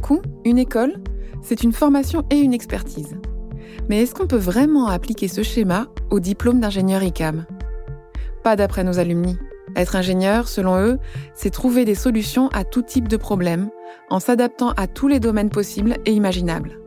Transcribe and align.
beaucoup, 0.00 0.22
une 0.46 0.56
école, 0.56 0.94
c'est 1.42 1.62
une 1.62 1.74
formation 1.74 2.24
et 2.30 2.38
une 2.38 2.54
expertise. 2.54 3.18
Mais 3.90 4.00
est-ce 4.00 4.14
qu'on 4.14 4.26
peut 4.26 4.38
vraiment 4.38 4.86
appliquer 4.86 5.28
ce 5.28 5.42
schéma 5.42 5.88
au 6.08 6.20
diplôme 6.20 6.58
d'ingénieur 6.58 7.02
ICAM 7.02 7.44
Pas 8.42 8.56
d'après 8.56 8.82
nos 8.82 8.98
alumni. 8.98 9.36
Être 9.76 9.96
ingénieur, 9.96 10.48
selon 10.48 10.78
eux, 10.80 10.98
c'est 11.34 11.50
trouver 11.50 11.84
des 11.84 11.94
solutions 11.94 12.48
à 12.48 12.64
tout 12.64 12.80
type 12.80 13.08
de 13.08 13.18
problèmes 13.18 13.68
en 14.08 14.20
s'adaptant 14.20 14.70
à 14.70 14.86
tous 14.86 15.06
les 15.06 15.20
domaines 15.20 15.50
possibles 15.50 15.98
et 16.06 16.12
imaginables. 16.12 16.78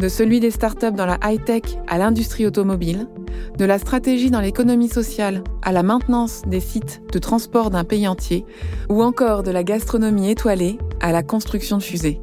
De 0.00 0.08
celui 0.08 0.40
des 0.40 0.50
startups 0.50 0.90
dans 0.90 1.06
la 1.06 1.18
high-tech 1.22 1.62
à 1.86 1.96
l'industrie 1.96 2.46
automobile, 2.46 3.06
de 3.56 3.64
la 3.64 3.78
stratégie 3.78 4.32
dans 4.32 4.40
l'économie 4.40 4.88
sociale 4.88 5.44
à 5.62 5.70
la 5.70 5.84
maintenance 5.84 6.42
des 6.48 6.60
sites 6.60 7.02
de 7.12 7.20
transport 7.20 7.70
d'un 7.70 7.84
pays 7.84 8.08
entier, 8.08 8.44
ou 8.88 9.04
encore 9.04 9.44
de 9.44 9.52
la 9.52 9.62
gastronomie 9.62 10.30
étoilée 10.30 10.76
à 11.00 11.12
la 11.12 11.22
construction 11.22 11.78
de 11.78 11.82
fusées. 11.84 12.20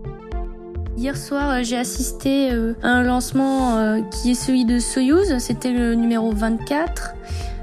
Hier 0.97 1.17
soir, 1.17 1.49
euh, 1.49 1.59
j'ai 1.61 1.75
assisté 1.75 2.53
euh, 2.53 2.73
à 2.81 2.87
un 2.87 3.03
lancement 3.03 3.77
euh, 3.77 3.99
qui 4.01 4.31
est 4.31 4.35
celui 4.35 4.63
de 4.63 4.79
Soyuz, 4.79 5.37
c'était 5.39 5.73
le 5.73 5.93
numéro 5.93 6.31
24. 6.31 7.15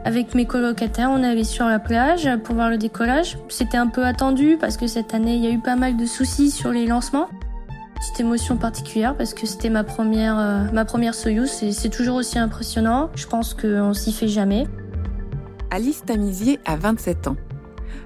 Avec 0.04 0.34
mes 0.34 0.44
colocataires, 0.44 1.08
on 1.10 1.22
allé 1.22 1.42
sur 1.42 1.64
la 1.64 1.78
plage 1.78 2.28
pour 2.44 2.56
voir 2.56 2.68
le 2.68 2.76
décollage. 2.76 3.38
C'était 3.48 3.78
un 3.78 3.86
peu 3.86 4.04
attendu 4.04 4.58
parce 4.60 4.76
que 4.76 4.86
cette 4.86 5.14
année, 5.14 5.36
il 5.36 5.42
y 5.42 5.46
a 5.46 5.50
eu 5.50 5.60
pas 5.60 5.76
mal 5.76 5.96
de 5.96 6.04
soucis 6.04 6.50
sur 6.50 6.72
les 6.72 6.86
lancements. 6.86 7.28
Petite 7.94 8.20
émotion 8.20 8.56
particulière 8.56 9.16
parce 9.16 9.32
que 9.32 9.46
c'était 9.46 9.70
ma 9.70 9.84
première, 9.84 11.14
Soyuz 11.14 11.62
et 11.62 11.72
c'est 11.72 11.88
toujours 11.88 12.16
aussi 12.16 12.38
impressionnant. 12.38 13.08
Je 13.14 13.26
pense 13.26 13.54
qu'on 13.54 13.94
s'y 13.94 14.12
fait 14.12 14.28
jamais. 14.28 14.66
Alice 15.70 16.04
Tamizier 16.04 16.58
a 16.66 16.76
27 16.76 17.28
ans. 17.28 17.36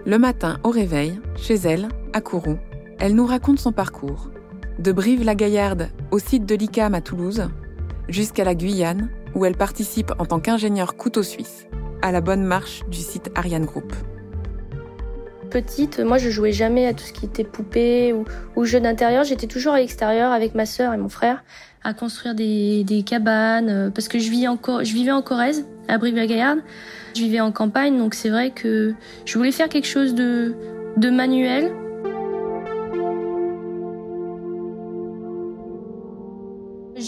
Le 0.05 0.19
matin, 0.19 0.59
au 0.63 0.71
réveil, 0.71 1.19
chez 1.35 1.55
elle, 1.55 1.89
à 2.13 2.21
Kourou, 2.21 2.59
elle 3.01 3.17
nous 3.17 3.27
raconte 3.27 3.59
son 3.59 3.73
parcours. 3.73 4.31
De 4.79 4.93
Brive-la-Gaillarde 4.93 5.89
au 6.11 6.19
site 6.19 6.45
de 6.45 6.55
l'ICAM 6.55 6.95
à 6.95 7.01
Toulouse, 7.01 7.49
jusqu'à 8.11 8.45
la 8.45 8.55
Guyane, 8.55 9.09
où 9.35 9.47
elle 9.47 9.57
participe 9.57 10.13
en 10.19 10.27
tant 10.27 10.39
qu'ingénieure 10.39 10.97
couteau 10.97 11.23
suisse 11.23 11.67
à 12.03 12.13
la 12.13 12.21
bonne 12.21 12.45
marche 12.45 12.83
du 12.91 12.99
site 12.99 13.31
Ariane 13.35 13.65
Group. 13.65 13.95
Petite, 15.51 16.01
moi 16.01 16.19
je 16.19 16.29
jouais 16.29 16.53
jamais 16.53 16.87
à 16.87 16.93
tout 16.93 17.05
ce 17.05 17.15
qui 17.15 17.25
était 17.25 17.45
poupée 17.45 18.13
ou, 18.13 18.25
ou 18.55 18.65
jeux 18.67 18.81
d'intérieur. 18.81 19.25
J'étais 19.25 19.47
toujours 19.47 19.73
à 19.73 19.79
l'extérieur 19.79 20.31
avec 20.31 20.55
ma 20.55 20.67
sœur 20.67 20.93
et 20.93 20.99
mon 20.99 21.09
frère 21.09 21.43
à 21.83 21.95
construire 21.95 22.35
des, 22.35 23.05
cabanes 23.07 23.71
euh, 23.71 23.91
parce 23.91 24.09
que 24.09 24.19
je, 24.19 24.29
vis 24.29 24.45
je 24.45 24.93
vivais 24.93 25.13
en 25.13 25.23
Corrèze, 25.23 25.65
à 25.89 25.97
Brive-la-Gaillarde. 25.97 26.59
Je 27.15 27.23
vivais 27.23 27.41
en 27.41 27.51
campagne, 27.51 27.97
donc 27.97 28.15
c'est 28.15 28.29
vrai 28.29 28.51
que 28.51 28.93
je 29.25 29.39
voulais 29.39 29.53
faire 29.53 29.71
quelque 29.71 29.87
chose 29.87 30.15
de 30.15 30.55
manuel. 31.11 31.73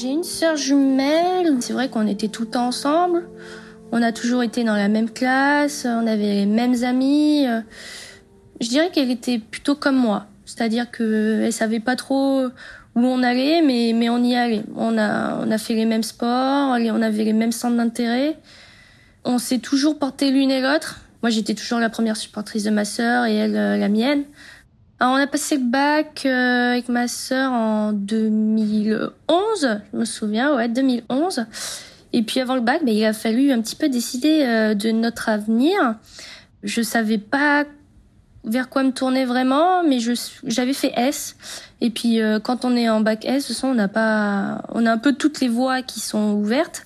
J'ai 0.00 0.10
une 0.10 0.22
sœur 0.22 0.56
jumelle. 0.56 1.56
C'est 1.60 1.72
vrai 1.72 1.88
qu'on 1.88 2.06
était 2.06 2.28
tout 2.28 2.42
le 2.42 2.50
temps 2.50 2.68
ensemble. 2.68 3.28
On 3.90 4.00
a 4.00 4.12
toujours 4.12 4.44
été 4.44 4.62
dans 4.62 4.76
la 4.76 4.86
même 4.86 5.10
classe, 5.10 5.86
on 5.88 6.06
avait 6.06 6.34
les 6.34 6.46
mêmes 6.46 6.84
amis. 6.84 7.46
Je 8.60 8.68
dirais 8.68 8.90
qu'elle 8.92 9.10
était 9.10 9.40
plutôt 9.40 9.74
comme 9.74 9.96
moi, 9.96 10.26
c'est-à-dire 10.44 10.90
que 10.92 11.40
elle 11.42 11.52
savait 11.52 11.80
pas 11.80 11.96
trop 11.96 12.44
où 12.44 13.00
on 13.00 13.22
allait, 13.24 13.60
mais 13.62 13.92
mais 13.92 14.08
on 14.08 14.22
y 14.22 14.36
allait. 14.36 14.62
On 14.76 14.96
a 14.98 15.36
on 15.44 15.50
a 15.50 15.58
fait 15.58 15.74
les 15.74 15.86
mêmes 15.86 16.04
sports, 16.04 16.76
on 16.78 17.02
avait 17.02 17.24
les 17.24 17.32
mêmes 17.32 17.50
centres 17.50 17.76
d'intérêt. 17.76 18.36
On 19.24 19.38
s'est 19.38 19.58
toujours 19.58 19.98
porté 19.98 20.30
l'une 20.30 20.52
et 20.52 20.60
l'autre. 20.60 21.00
Moi, 21.22 21.30
j'étais 21.30 21.54
toujours 21.54 21.80
la 21.80 21.90
première 21.90 22.16
supportrice 22.16 22.62
de 22.62 22.70
ma 22.70 22.84
sœur 22.84 23.24
et 23.24 23.34
elle 23.34 23.56
euh, 23.56 23.76
la 23.76 23.88
mienne. 23.88 24.22
Alors, 25.00 25.14
on 25.14 25.16
a 25.16 25.28
passé 25.28 25.58
le 25.58 25.64
bac 25.64 26.22
euh, 26.26 26.72
avec 26.72 26.88
ma 26.88 27.06
sœur 27.06 27.52
en 27.52 27.92
2011, 27.92 29.10
je 29.92 29.96
me 29.96 30.04
souviens, 30.04 30.56
ouais, 30.56 30.68
2011. 30.68 31.46
Et 32.12 32.22
puis 32.22 32.40
avant 32.40 32.56
le 32.56 32.62
bac, 32.62 32.84
ben, 32.84 32.92
il 32.92 33.04
a 33.04 33.12
fallu 33.12 33.52
un 33.52 33.60
petit 33.60 33.76
peu 33.76 33.88
décider 33.88 34.42
euh, 34.44 34.74
de 34.74 34.90
notre 34.90 35.28
avenir. 35.28 35.94
Je 36.64 36.82
savais 36.82 37.18
pas 37.18 37.64
vers 38.42 38.68
quoi 38.68 38.82
me 38.82 38.90
tourner 38.90 39.24
vraiment, 39.24 39.84
mais 39.84 40.00
je 40.00 40.14
j'avais 40.44 40.72
fait 40.72 40.92
S. 40.96 41.36
Et 41.80 41.90
puis 41.90 42.20
euh, 42.20 42.40
quand 42.40 42.64
on 42.64 42.74
est 42.76 42.88
en 42.88 43.00
bac 43.00 43.24
S, 43.24 43.62
on 43.62 43.74
n'a 43.74 43.86
pas, 43.86 44.62
on 44.70 44.84
a 44.84 44.90
un 44.90 44.98
peu 44.98 45.12
toutes 45.12 45.40
les 45.40 45.48
voies 45.48 45.82
qui 45.82 46.00
sont 46.00 46.32
ouvertes. 46.32 46.84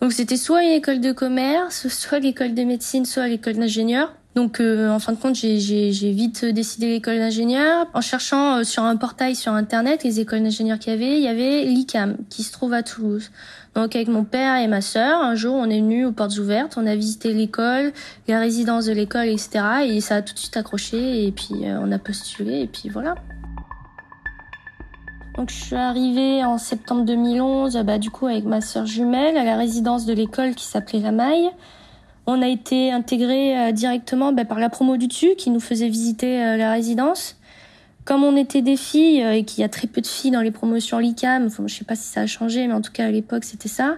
Donc 0.00 0.12
c'était 0.12 0.36
soit 0.36 0.62
une 0.62 0.70
école 0.70 1.00
de 1.00 1.10
commerce, 1.10 1.88
soit 1.88 2.20
l'école 2.20 2.54
de 2.54 2.62
médecine, 2.62 3.04
soit 3.04 3.26
l'école 3.26 3.54
d'ingénieur. 3.54 4.14
Donc 4.36 4.60
euh, 4.60 4.88
en 4.90 5.00
fin 5.00 5.12
de 5.12 5.18
compte, 5.18 5.34
j'ai 5.34 6.12
vite 6.12 6.44
décidé 6.44 6.88
l'école 6.88 7.18
d'ingénieur. 7.18 7.86
En 7.94 8.00
cherchant 8.00 8.62
sur 8.62 8.84
un 8.84 8.96
portail 8.96 9.34
sur 9.34 9.52
internet 9.52 10.04
les 10.04 10.20
écoles 10.20 10.42
d'ingénieurs 10.42 10.78
qu'il 10.78 10.92
y 10.92 10.96
avait, 10.96 11.18
il 11.18 11.24
y 11.24 11.28
avait 11.28 11.64
l'ICAM 11.64 12.16
qui 12.28 12.44
se 12.44 12.52
trouve 12.52 12.72
à 12.72 12.84
Toulouse. 12.84 13.30
Donc 13.74 13.96
avec 13.96 14.08
mon 14.08 14.24
père 14.24 14.56
et 14.56 14.68
ma 14.68 14.80
sœur, 14.80 15.20
un 15.20 15.34
jour 15.34 15.54
on 15.54 15.68
est 15.68 15.80
venu 15.80 16.04
aux 16.04 16.12
portes 16.12 16.38
ouvertes, 16.38 16.76
on 16.76 16.86
a 16.86 16.94
visité 16.94 17.32
l'école, 17.32 17.92
la 18.28 18.38
résidence 18.38 18.86
de 18.86 18.92
l'école, 18.92 19.26
etc. 19.26 19.60
Et 19.86 20.00
ça 20.00 20.16
a 20.16 20.22
tout 20.22 20.34
de 20.34 20.38
suite 20.38 20.56
accroché 20.56 21.26
et 21.26 21.32
puis 21.32 21.64
euh, 21.64 21.80
on 21.80 21.90
a 21.90 21.98
postulé 21.98 22.60
et 22.60 22.66
puis 22.68 22.88
voilà. 22.88 23.16
Donc 25.36 25.50
je 25.50 25.56
suis 25.56 25.76
arrivée 25.76 26.44
en 26.44 26.58
septembre 26.58 27.04
2011, 27.04 27.76
bah, 27.84 27.98
du 27.98 28.10
coup 28.10 28.26
avec 28.26 28.44
ma 28.44 28.60
sœur 28.60 28.86
jumelle 28.86 29.36
à 29.36 29.44
la 29.44 29.56
résidence 29.56 30.06
de 30.06 30.12
l'école 30.12 30.54
qui 30.54 30.64
s'appelait 30.64 31.00
La 31.00 31.12
Maille. 31.12 31.50
On 32.32 32.42
a 32.42 32.46
été 32.46 32.92
intégrés 32.92 33.58
euh, 33.58 33.72
directement 33.72 34.32
bah, 34.32 34.44
par 34.44 34.60
la 34.60 34.68
promo 34.68 34.96
du 34.96 35.08
dessus 35.08 35.34
qui 35.36 35.50
nous 35.50 35.58
faisait 35.58 35.88
visiter 35.88 36.40
euh, 36.40 36.56
la 36.56 36.70
résidence. 36.70 37.36
Comme 38.04 38.22
on 38.22 38.36
était 38.36 38.62
des 38.62 38.76
filles 38.76 39.24
euh, 39.24 39.32
et 39.32 39.44
qu'il 39.44 39.62
y 39.62 39.64
a 39.64 39.68
très 39.68 39.88
peu 39.88 40.00
de 40.00 40.06
filles 40.06 40.30
dans 40.30 40.40
les 40.40 40.52
promotions 40.52 41.00
LICAM, 41.00 41.46
enfin, 41.46 41.64
je 41.66 41.74
sais 41.74 41.84
pas 41.84 41.96
si 41.96 42.04
ça 42.04 42.20
a 42.20 42.26
changé, 42.26 42.68
mais 42.68 42.72
en 42.72 42.82
tout 42.82 42.92
cas 42.92 43.06
à 43.06 43.10
l'époque 43.10 43.42
c'était 43.42 43.68
ça. 43.68 43.96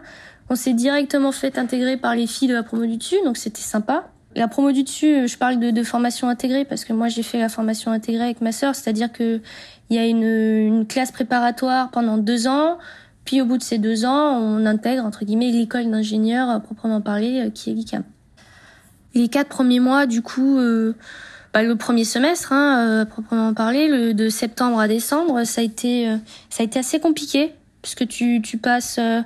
On 0.48 0.54
s'est 0.54 0.72
directement 0.72 1.30
fait 1.30 1.58
intégrer 1.58 1.98
par 1.98 2.14
les 2.14 2.26
filles 2.26 2.48
de 2.48 2.54
la 2.54 2.62
promo 2.62 2.86
du 2.86 2.96
dessus, 2.96 3.18
donc 3.22 3.36
c'était 3.36 3.60
sympa. 3.60 4.08
La 4.34 4.48
promo 4.48 4.72
du 4.72 4.82
dessus, 4.82 5.28
je 5.28 5.36
parle 5.36 5.60
de, 5.60 5.82
formation 5.82 6.30
intégrée 6.30 6.64
parce 6.64 6.86
que 6.86 6.94
moi 6.94 7.08
j'ai 7.08 7.22
fait 7.22 7.38
la 7.38 7.50
formation 7.50 7.90
intégrée 7.90 8.24
avec 8.24 8.40
ma 8.40 8.52
sœur, 8.52 8.74
c'est-à-dire 8.74 9.12
que 9.12 9.42
il 9.90 9.96
y 9.96 9.98
a 9.98 10.06
une, 10.06 10.22
une, 10.22 10.86
classe 10.86 11.12
préparatoire 11.12 11.90
pendant 11.90 12.16
deux 12.16 12.46
ans, 12.46 12.78
puis 13.26 13.42
au 13.42 13.44
bout 13.44 13.58
de 13.58 13.62
ces 13.62 13.76
deux 13.76 14.06
ans, 14.06 14.38
on 14.40 14.64
intègre 14.64 15.04
entre 15.04 15.26
guillemets 15.26 15.50
l'école 15.50 15.90
d'ingénieur 15.90 16.48
euh, 16.48 16.58
proprement 16.60 17.02
parlé 17.02 17.40
euh, 17.40 17.50
qui 17.50 17.70
est 17.70 17.74
l'ICAM. 17.74 18.04
Les 19.14 19.28
quatre 19.28 19.48
premiers 19.48 19.80
mois, 19.80 20.06
du 20.06 20.22
coup, 20.22 20.58
euh, 20.58 20.94
bah, 21.52 21.62
le 21.62 21.76
premier 21.76 22.04
semestre, 22.04 22.52
hein, 22.52 23.02
euh, 23.02 23.04
proprement 23.04 23.52
parler, 23.52 23.86
le, 23.88 24.14
de 24.14 24.28
septembre 24.30 24.80
à 24.80 24.88
décembre, 24.88 25.44
ça 25.44 25.60
a 25.60 25.64
été, 25.64 26.08
euh, 26.08 26.16
ça 26.48 26.62
a 26.62 26.66
été 26.66 26.78
assez 26.78 26.98
compliqué 26.98 27.52
puisque 27.82 28.06
tu, 28.08 28.40
tu 28.40 28.56
passes 28.56 28.96
euh, 28.98 29.20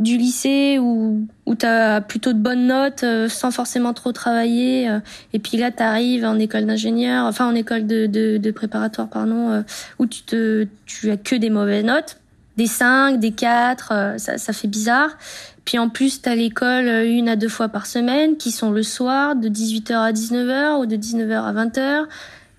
du 0.00 0.16
lycée 0.16 0.78
où, 0.80 1.28
où 1.46 1.54
tu 1.54 1.66
as 1.66 2.00
plutôt 2.00 2.32
de 2.32 2.38
bonnes 2.38 2.66
notes 2.66 3.04
sans 3.28 3.50
forcément 3.50 3.92
trop 3.92 4.12
travailler. 4.12 4.88
et 5.32 5.38
puis 5.40 5.56
là, 5.58 5.72
tu 5.72 5.82
arrives 5.82 6.24
en 6.24 6.38
école 6.38 6.66
d'ingénieur, 6.66 7.26
enfin 7.26 7.48
en 7.48 7.54
école 7.54 7.86
de, 7.86 8.06
de, 8.06 8.38
de 8.38 8.50
préparatoire, 8.52 9.08
pardon, 9.08 9.64
où 9.98 10.06
tu, 10.06 10.22
te, 10.22 10.68
tu 10.86 11.10
as 11.10 11.16
que 11.16 11.34
des 11.34 11.50
mauvaises 11.50 11.84
notes. 11.84 12.16
Des 12.58 12.66
5, 12.66 13.18
des 13.18 13.30
4, 13.30 14.16
ça, 14.18 14.36
ça 14.36 14.52
fait 14.52 14.68
bizarre. 14.68 15.16
Puis 15.64 15.78
en 15.78 15.88
plus, 15.88 16.20
tu 16.20 16.28
as 16.28 16.34
l'école 16.34 16.86
une 17.06 17.30
à 17.30 17.36
deux 17.36 17.48
fois 17.48 17.68
par 17.68 17.86
semaine, 17.86 18.36
qui 18.36 18.50
sont 18.50 18.70
le 18.70 18.82
soir, 18.82 19.34
de 19.36 19.48
18h 19.48 19.94
à 19.94 20.12
19h 20.12 20.80
ou 20.80 20.86
de 20.86 20.96
19h 20.96 21.32
à 21.32 21.52
20h. 21.52 22.06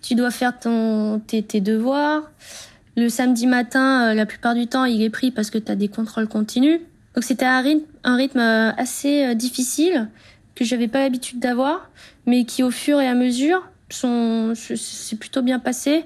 Tu 0.02 0.16
dois 0.16 0.32
faire 0.32 0.58
ton, 0.58 1.20
tes, 1.20 1.44
tes 1.44 1.62
devoirs. 1.62 2.24
Le 3.00 3.08
samedi 3.08 3.48
matin, 3.48 4.10
euh, 4.10 4.14
la 4.14 4.26
plupart 4.26 4.56
du 4.56 4.68
temps, 4.68 4.84
il 4.84 5.02
est 5.02 5.10
pris 5.10 5.32
parce 5.32 5.50
que 5.50 5.58
tu 5.58 5.72
as 5.72 5.76
des 5.76 5.88
contrôles 5.88 6.28
continus. 6.28 6.82
Donc 7.16 7.24
c'était 7.24 7.46
un 7.46 7.62
rythme, 7.62 7.86
un 8.04 8.16
rythme 8.16 8.40
euh, 8.40 8.72
assez 8.74 9.26
euh, 9.26 9.34
difficile 9.36 10.10
que 10.56 10.66
j'avais 10.66 10.88
pas 10.88 11.00
l'habitude 11.00 11.40
d'avoir, 11.40 11.90
mais 12.26 12.44
qui 12.44 12.62
au 12.62 12.72
fur 12.72 13.00
et 13.00 13.08
à 13.08 13.16
mesure 13.16 13.66
sont, 13.90 14.54
c'est 14.56 15.16
plutôt 15.18 15.42
bien 15.42 15.60
passé 15.60 16.04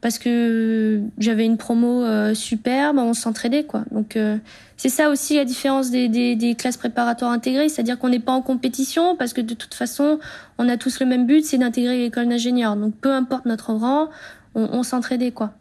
parce 0.00 0.18
que 0.18 1.02
j'avais 1.18 1.44
une 1.44 1.58
promo 1.58 2.04
euh, 2.04 2.34
superbe, 2.34 2.98
on 2.98 3.12
s'entraidait 3.12 3.64
quoi. 3.64 3.84
Donc 3.90 4.16
euh, 4.16 4.38
c'est 4.76 4.88
ça 4.88 5.10
aussi 5.10 5.36
la 5.36 5.44
différence 5.44 5.90
des, 5.90 6.08
des, 6.08 6.36
des 6.36 6.54
classes 6.54 6.78
préparatoires 6.78 7.30
intégrées, 7.30 7.68
c'est-à-dire 7.68 7.98
qu'on 7.98 8.08
n'est 8.08 8.20
pas 8.20 8.32
en 8.32 8.40
compétition 8.40 9.14
parce 9.16 9.32
que 9.32 9.42
de 9.42 9.54
toute 9.54 9.74
façon 9.74 10.18
on 10.58 10.68
a 10.68 10.76
tous 10.76 11.00
le 11.00 11.06
même 11.06 11.26
but, 11.26 11.44
c'est 11.44 11.58
d'intégrer 11.58 11.98
l'école 11.98 12.28
d'ingénieur. 12.28 12.76
Donc 12.76 12.94
peu 12.96 13.12
importe 13.12 13.44
notre 13.44 13.72
rang, 13.72 14.08
on, 14.54 14.68
on 14.72 14.82
s'entraidait 14.82 15.32
quoi. 15.32 15.52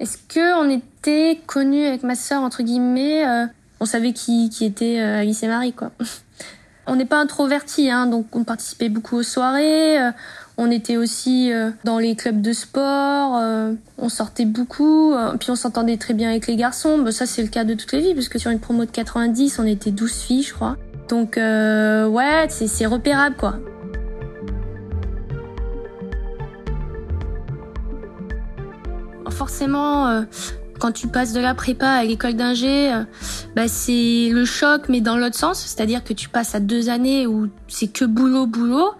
Est-ce 0.00 0.18
que 0.18 0.60
on 0.60 0.70
était 0.70 1.40
connus 1.46 1.84
avec 1.84 2.02
ma 2.02 2.14
sœur 2.14 2.42
entre 2.42 2.62
guillemets 2.62 3.26
euh, 3.26 3.46
On 3.80 3.86
savait 3.86 4.12
qui, 4.12 4.50
qui 4.50 4.66
était 4.66 4.98
Alice 5.00 5.42
et 5.42 5.48
Marie 5.48 5.72
quoi. 5.72 5.92
on 6.86 6.96
n'est 6.96 7.06
pas 7.06 7.18
introverti, 7.18 7.90
hein, 7.90 8.06
donc 8.06 8.36
on 8.36 8.44
participait 8.44 8.90
beaucoup 8.90 9.16
aux 9.16 9.22
soirées. 9.22 9.98
On 10.62 10.70
était 10.70 10.98
aussi 10.98 11.50
euh, 11.50 11.70
dans 11.84 11.98
les 11.98 12.14
clubs 12.14 12.42
de 12.42 12.52
sport, 12.52 13.38
euh, 13.38 13.72
on 13.96 14.10
sortait 14.10 14.44
beaucoup, 14.44 15.14
euh, 15.14 15.34
puis 15.40 15.50
on 15.50 15.56
s'entendait 15.56 15.96
très 15.96 16.12
bien 16.12 16.28
avec 16.28 16.46
les 16.46 16.56
garçons. 16.56 17.02
Ça, 17.12 17.24
c'est 17.24 17.40
le 17.40 17.48
cas 17.48 17.64
de 17.64 17.72
toutes 17.72 17.92
les 17.92 18.00
vies, 18.00 18.14
parce 18.14 18.28
que 18.28 18.38
sur 18.38 18.50
une 18.50 18.60
promo 18.60 18.84
de 18.84 18.90
90, 18.90 19.58
on 19.58 19.64
était 19.64 19.90
12 19.90 20.12
filles, 20.12 20.42
je 20.42 20.52
crois. 20.52 20.76
Donc, 21.08 21.36
ouais, 21.38 22.46
c'est 22.50 22.86
repérable, 22.86 23.36
quoi. 23.36 23.54
forcément, 29.30 30.26
quand 30.78 30.92
tu 30.92 31.08
passes 31.08 31.32
de 31.32 31.40
la 31.40 31.54
prépa 31.54 31.88
à 31.88 32.04
l'école 32.04 32.34
d'ingé, 32.34 32.92
bah, 33.56 33.68
c'est 33.68 34.28
le 34.30 34.44
choc, 34.44 34.82
mais 34.90 35.00
dans 35.00 35.16
l'autre 35.16 35.38
sens, 35.38 35.60
c'est-à-dire 35.60 36.04
que 36.04 36.12
tu 36.12 36.28
passes 36.28 36.54
à 36.54 36.60
deux 36.60 36.90
années 36.90 37.26
où 37.26 37.48
c'est 37.66 37.90
que 37.90 38.04
boulot, 38.04 38.44
boulot 38.44 38.92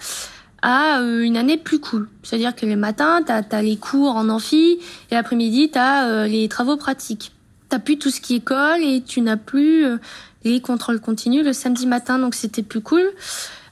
à 0.62 1.00
une 1.00 1.36
année 1.36 1.56
plus 1.56 1.80
cool. 1.80 2.08
C'est-à-dire 2.22 2.54
que 2.54 2.66
les 2.66 2.76
matins, 2.76 3.22
tu 3.24 3.32
as, 3.32 3.62
les 3.62 3.76
cours 3.76 4.16
en 4.16 4.28
amphi 4.28 4.78
et 5.10 5.14
l'après-midi, 5.14 5.70
tu 5.72 5.78
as 5.78 6.26
les 6.26 6.48
travaux 6.48 6.76
pratiques. 6.76 7.32
T'as 7.68 7.78
plus 7.78 7.98
tout 7.98 8.10
ce 8.10 8.20
qui 8.20 8.34
est 8.34 8.38
école 8.38 8.82
et 8.82 9.02
tu 9.02 9.20
n'as 9.20 9.36
plus 9.36 9.86
les 10.44 10.60
contrôles 10.60 11.00
continus 11.00 11.44
le 11.44 11.52
samedi 11.52 11.86
matin, 11.86 12.18
donc 12.18 12.34
c'était 12.34 12.62
plus 12.62 12.80
cool. 12.80 13.02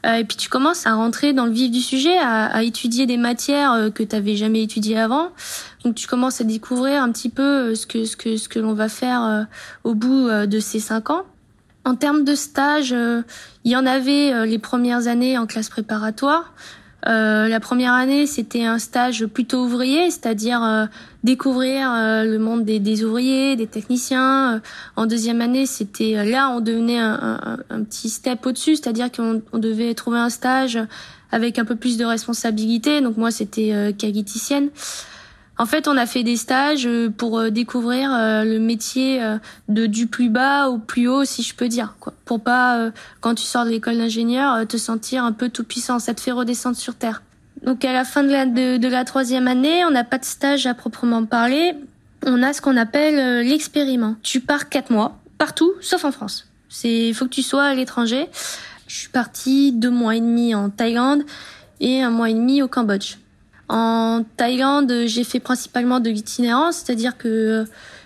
Euh, 0.07 0.15
et 0.15 0.25
puis 0.25 0.37
tu 0.37 0.49
commences 0.49 0.87
à 0.87 0.95
rentrer 0.95 1.33
dans 1.33 1.47
le 1.47 1.53
vif 1.53 1.71
du 1.71 1.81
sujet, 1.81 2.17
à, 2.19 2.47
à 2.47 2.63
étudier 2.63 3.07
des 3.07 3.17
matières 3.17 3.73
euh, 3.73 3.91
que 3.91 4.03
tu 4.03 4.15
n'avais 4.15 4.37
jamais 4.37 4.63
étudiées 4.63 4.99
avant. 4.99 5.31
Donc 5.85 5.97
tu 5.97 6.07
commences 6.07 6.41
à 6.41 6.45
découvrir 6.45 7.03
un 7.03 7.11
petit 7.11 7.29
peu 7.29 7.43
euh, 7.43 7.75
ce 7.75 7.87
que 7.87 8.05
ce 8.05 8.17
que 8.17 8.37
ce 8.37 8.49
que 8.49 8.59
l'on 8.59 8.75
va 8.75 8.89
faire 8.89 9.47
au 9.85 9.95
bout 9.95 10.29
de 10.29 10.61
ces 10.61 10.81
cinq 10.81 11.11
ans. 11.11 11.23
En 11.85 11.95
termes 11.95 12.25
de 12.25 12.35
stage, 12.35 12.95
il 13.65 13.73
y 13.73 13.77
en 13.77 13.87
avait 13.87 14.47
les 14.47 14.59
premières 14.59 15.07
années 15.07 15.39
en 15.39 15.47
classe 15.47 15.69
préparatoire. 15.69 16.53
Euh, 17.07 17.47
la 17.47 17.61
première 17.61 17.93
année, 17.93 18.27
c'était 18.27 18.65
un 18.65 18.79
stage 18.79 19.27
plutôt 19.27 19.65
ouvrier, 19.65 20.11
c'est-à-dire 20.11 20.63
euh, 20.65 20.87
découvrir 21.23 21.93
euh, 21.93 22.25
le 22.25 22.39
monde 22.39 22.65
des, 22.65 22.81
des, 22.81 23.05
ouvriers, 23.05 23.55
des 23.55 23.69
techniciens. 23.69 24.61
En 24.97 25.07
deuxième 25.07 25.41
année, 25.41 25.67
c'était 25.67 26.25
là, 26.25 26.51
on 26.51 26.61
devenait 26.61 26.99
un, 26.99 27.61
un, 27.71 27.83
petit 27.85 28.11
step 28.11 28.45
au-dessus, 28.45 28.77
c'est-à-dire 28.77 29.13
qu'on 29.13 29.43
on 29.53 29.59
devait 29.59 29.95
trouver 29.95 30.19
un 30.19 30.31
stage 30.31 30.79
avec 31.31 31.59
un 31.59 31.65
peu 31.65 31.77
plus 31.77 31.99
de 31.99 32.05
responsabilité. 32.05 33.01
Donc 33.01 33.17
moi, 33.17 33.31
c'était 33.31 33.95
qualiticienne. 33.97 34.71
En 35.61 35.67
fait, 35.67 35.89
on 35.89 35.97
a 35.97 36.07
fait 36.07 36.23
des 36.23 36.37
stages 36.37 36.87
euh, 36.87 37.11
pour 37.11 37.41
euh, 37.41 37.51
découvrir 37.51 38.15
euh, 38.15 38.45
le 38.45 38.61
métier 38.61 39.21
de 39.69 39.87
du 39.87 40.07
plus 40.07 40.31
bas 40.31 40.69
au 40.69 40.79
plus 40.79 41.09
haut, 41.09 41.25
si 41.25 41.43
je 41.43 41.55
peux 41.55 41.69
dire, 41.69 41.97
quoi. 41.99 42.13
Pour 42.25 42.41
pas, 42.41 42.91
quand 43.21 43.35
tu 43.35 43.45
sors 43.45 43.65
de 43.65 43.71
l'école 43.71 43.97
d'ingénieur, 43.97 44.67
te 44.67 44.77
sentir 44.77 45.25
un 45.25 45.33
peu 45.33 45.49
tout 45.49 45.65
puissant. 45.65 45.99
Ça 45.99 46.15
te 46.15 46.21
fait 46.21 46.31
redescendre 46.31 46.77
sur 46.77 46.95
terre. 46.95 47.23
Donc 47.65 47.85
à 47.85 47.93
la 47.93 48.05
fin 48.05 48.23
de 48.23 48.29
la, 48.29 48.47
de, 48.47 48.87
la 48.87 49.05
troisième 49.05 49.49
année, 49.49 49.85
on 49.85 49.91
n'a 49.91 50.05
pas 50.05 50.19
de 50.19 50.25
stage 50.25 50.67
à 50.67 50.75
proprement 50.75 51.25
parler. 51.25 51.73
On 52.27 52.43
a 52.43 52.53
ce 52.53 52.61
qu'on 52.61 52.77
appelle 52.77 53.47
l'expériment. 53.47 54.17
Tu 54.23 54.41
pars 54.41 54.69
quatre 54.69 54.91
mois, 54.91 55.19
partout, 55.39 55.73
sauf 55.81 56.05
en 56.05 56.13
France. 56.13 56.47
C'est, 56.69 57.13
faut 57.15 57.25
que 57.25 57.31
tu 57.31 57.43
sois 57.43 57.65
à 57.65 57.75
l'étranger. 57.75 58.29
Je 58.87 58.95
suis 58.95 59.09
partie 59.09 59.73
deux 59.73 59.91
mois 59.91 60.17
et 60.17 60.21
demi 60.21 60.55
en 60.55 60.69
Thaïlande 60.69 61.23
et 61.81 62.03
un 62.03 62.11
mois 62.11 62.29
et 62.29 62.35
demi 62.35 62.63
au 62.63 62.69
Cambodge. 62.69 63.17
En 63.69 64.25
Thaïlande, 64.39 64.93
j'ai 65.05 65.25
fait 65.25 65.41
principalement 65.41 66.01
de 66.01 66.09
l'itinérance, 66.09 66.77
c'est-à-dire 66.77 67.19
que 67.19 67.29
euh, 67.29 67.65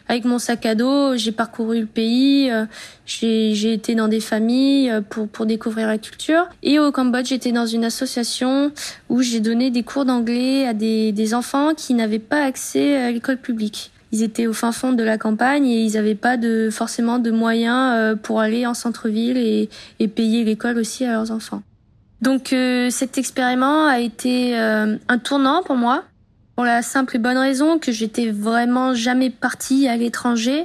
avec 0.09 0.25
mon 0.25 0.41
sac 0.41 0.67
à 0.67 0.75
dos, 0.75 1.17
j'ai 1.17 1.31
parcouru 1.31 1.81
le 1.81 1.87
pays, 1.87 2.51
euh, 2.51 2.65
j'ai 3.07 3.73
été 3.73 3.95
dans 3.95 4.09
des 4.09 4.19
familles 4.19 4.91
euh, 4.91 5.01
pour, 5.01 5.29
pour 5.29 5.47
découvrir 5.47 5.87
la 5.87 5.99
culture. 5.99 6.47
Et 6.65 6.81
au 6.81 6.91
Cambodge, 6.91 7.29
j'étais 7.29 7.53
dans 7.53 7.67
une 7.67 7.85
association 7.85 8.73
où 9.09 9.23
j'ai 9.23 9.39
donné 9.39 9.71
des 9.71 9.85
cours 9.85 10.05
d'anglais 10.05 10.67
à 10.67 10.75
des, 10.75 11.13
des 11.13 11.33
enfants 11.33 11.75
qui 11.77 11.95
n'avaient 11.95 12.19
pas 12.19 12.43
accès 12.43 12.97
à 12.97 13.13
l'école 13.13 13.39
publique. 13.39 13.93
Ils 14.11 14.25
étaient 14.25 14.49
au 14.49 14.53
fin 14.53 14.73
fond 14.73 14.93
de 14.93 15.05
la 15.05 15.17
campagne 15.17 15.67
et 15.67 15.85
ils 15.85 15.93
n'avaient 15.93 16.17
pas 16.17 16.37
de, 16.37 16.71
forcément 16.71 17.21
de 17.21 17.31
moyens 17.31 18.19
pour 18.23 18.41
aller 18.41 18.67
en 18.67 18.75
centre-ville 18.75 19.39
et, 19.39 19.71
et 20.01 20.09
payer 20.09 20.45
l'école 20.45 20.77
aussi 20.77 21.07
à 21.07 21.13
leurs 21.13 21.31
enfants. 21.31 21.63
Donc 22.23 22.53
euh, 22.53 22.89
cet 22.89 23.19
expériment 23.19 23.87
a 23.87 23.99
été 23.99 24.57
euh, 24.57 24.97
un 25.09 25.19
tournant 25.19 25.65
pour 25.65 25.75
moi, 25.75 26.05
pour 26.55 26.65
la 26.65 26.81
simple 26.81 27.17
et 27.17 27.19
bonne 27.19 27.37
raison 27.37 27.81
que 27.81 27.91
j'étais 27.91 28.31
vraiment 28.31 28.95
jamais 28.95 29.29
partie 29.29 29.89
à 29.89 29.97
l'étranger. 29.97 30.65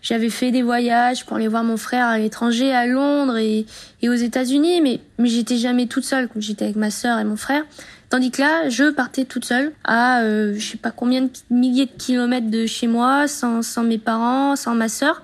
J'avais 0.00 0.30
fait 0.30 0.50
des 0.50 0.62
voyages 0.62 1.26
pour 1.26 1.36
aller 1.36 1.48
voir 1.48 1.62
mon 1.62 1.76
frère 1.76 2.06
à 2.06 2.18
l'étranger, 2.18 2.74
à 2.74 2.86
Londres 2.86 3.36
et, 3.36 3.66
aux 4.02 4.14
États-Unis, 4.14 4.80
mais, 4.80 5.00
mais 5.18 5.28
j'étais 5.28 5.56
jamais 5.56 5.86
toute 5.86 6.04
seule, 6.04 6.28
j'étais 6.36 6.64
avec 6.64 6.76
ma 6.76 6.90
sœur 6.90 7.18
et 7.18 7.24
mon 7.24 7.36
frère. 7.36 7.64
Tandis 8.08 8.30
que 8.30 8.40
là, 8.40 8.68
je 8.68 8.90
partais 8.90 9.24
toute 9.24 9.44
seule 9.44 9.72
à 9.84 10.20
euh, 10.20 10.54
je 10.56 10.70
sais 10.72 10.78
pas 10.78 10.90
combien 10.90 11.22
de 11.22 11.30
milliers 11.50 11.86
de 11.86 11.92
kilomètres 11.98 12.50
de 12.50 12.64
chez 12.64 12.86
moi, 12.86 13.28
sans, 13.28 13.62
sans 13.62 13.82
mes 13.82 13.98
parents, 13.98 14.56
sans 14.56 14.74
ma 14.74 14.88
sœur. 14.88 15.22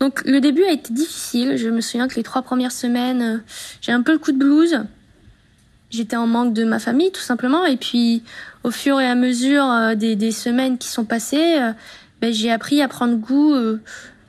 Donc 0.00 0.22
le 0.24 0.40
début 0.40 0.64
a 0.64 0.72
été 0.72 0.94
difficile. 0.94 1.58
Je 1.58 1.68
me 1.68 1.82
souviens 1.82 2.08
que 2.08 2.16
les 2.16 2.22
trois 2.22 2.40
premières 2.40 2.72
semaines, 2.72 3.22
euh, 3.22 3.38
j'ai 3.82 3.92
un 3.92 4.00
peu 4.00 4.12
le 4.12 4.18
coup 4.18 4.32
de 4.32 4.38
blues. 4.38 4.80
J'étais 5.90 6.16
en 6.16 6.26
manque 6.26 6.54
de 6.54 6.64
ma 6.64 6.78
famille 6.78 7.12
tout 7.12 7.20
simplement. 7.20 7.66
Et 7.66 7.76
puis 7.76 8.22
au 8.64 8.70
fur 8.70 8.98
et 8.98 9.06
à 9.06 9.14
mesure 9.14 9.64
euh, 9.64 9.94
des, 9.94 10.30
semaines 10.30 10.78
qui 10.78 10.88
sont 10.88 11.04
passées, 11.04 11.58
euh, 11.60 11.72
ben, 12.22 12.32
j'ai 12.32 12.50
appris 12.50 12.80
à 12.80 12.88
prendre 12.88 13.16
goût 13.16 13.54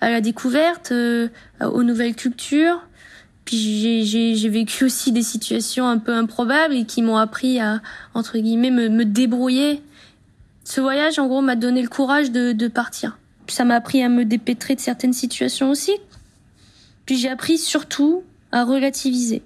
à 0.02 0.10
la 0.10 0.20
découverte, 0.20 0.92
aux 1.62 1.84
nouvelles 1.84 2.16
cultures. 2.16 2.82
Puis 3.46 4.06
j'ai 4.06 4.50
vécu 4.50 4.86
aussi 4.86 5.12
des 5.12 5.22
situations 5.22 5.88
un 5.88 6.00
peu 6.00 6.14
improbables 6.14 6.74
et 6.74 6.86
qui 6.86 7.02
m'ont 7.02 7.18
appris 7.18 7.60
à, 7.60 7.82
entre 8.14 8.38
guillemets, 8.38 8.72
me, 8.72 8.90
me 8.90 9.06
débrouiller. 9.06 9.82
Ce 10.64 10.82
voyage, 10.82 11.20
en 11.20 11.28
gros, 11.28 11.42
m'a 11.42 11.56
donné 11.56 11.82
le 11.82 11.90
courage 11.90 12.32
de, 12.32 12.52
de 12.52 12.68
partir 12.68 13.18
ça 13.52 13.66
m'a 13.66 13.76
appris 13.76 14.02
à 14.04 14.10
me 14.10 14.26
dépêtrer 14.26 14.76
de 14.76 14.80
certaines 14.80 15.14
situations 15.14 15.70
aussi. 15.70 15.94
Puis 17.06 17.18
j'ai 17.18 17.30
appris 17.30 17.58
surtout 17.58 18.24
à 18.52 18.64
relativiser. 18.64 19.42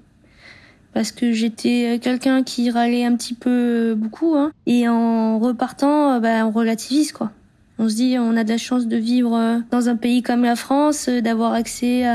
Parce 0.93 1.11
que 1.11 1.33
j'étais 1.33 1.99
quelqu'un 2.01 2.43
qui 2.43 2.71
râlait 2.71 3.03
un 3.03 3.15
petit 3.15 3.33
peu 3.33 3.95
beaucoup. 3.97 4.35
Hein. 4.35 4.51
Et 4.65 4.87
en 4.87 5.39
repartant, 5.39 6.19
bah, 6.19 6.45
on 6.45 6.51
relativise 6.51 7.11
quoi. 7.11 7.31
On 7.77 7.89
se 7.89 7.95
dit, 7.95 8.15
on 8.17 8.37
a 8.37 8.45
de 8.45 8.49
la 8.49 8.57
chance 8.57 8.87
de 8.87 8.95
vivre 8.95 9.61
dans 9.69 9.89
un 9.89 9.97
pays 9.97 10.23
comme 10.23 10.43
la 10.43 10.55
France, 10.55 11.09
d'avoir 11.09 11.51
accès 11.53 12.05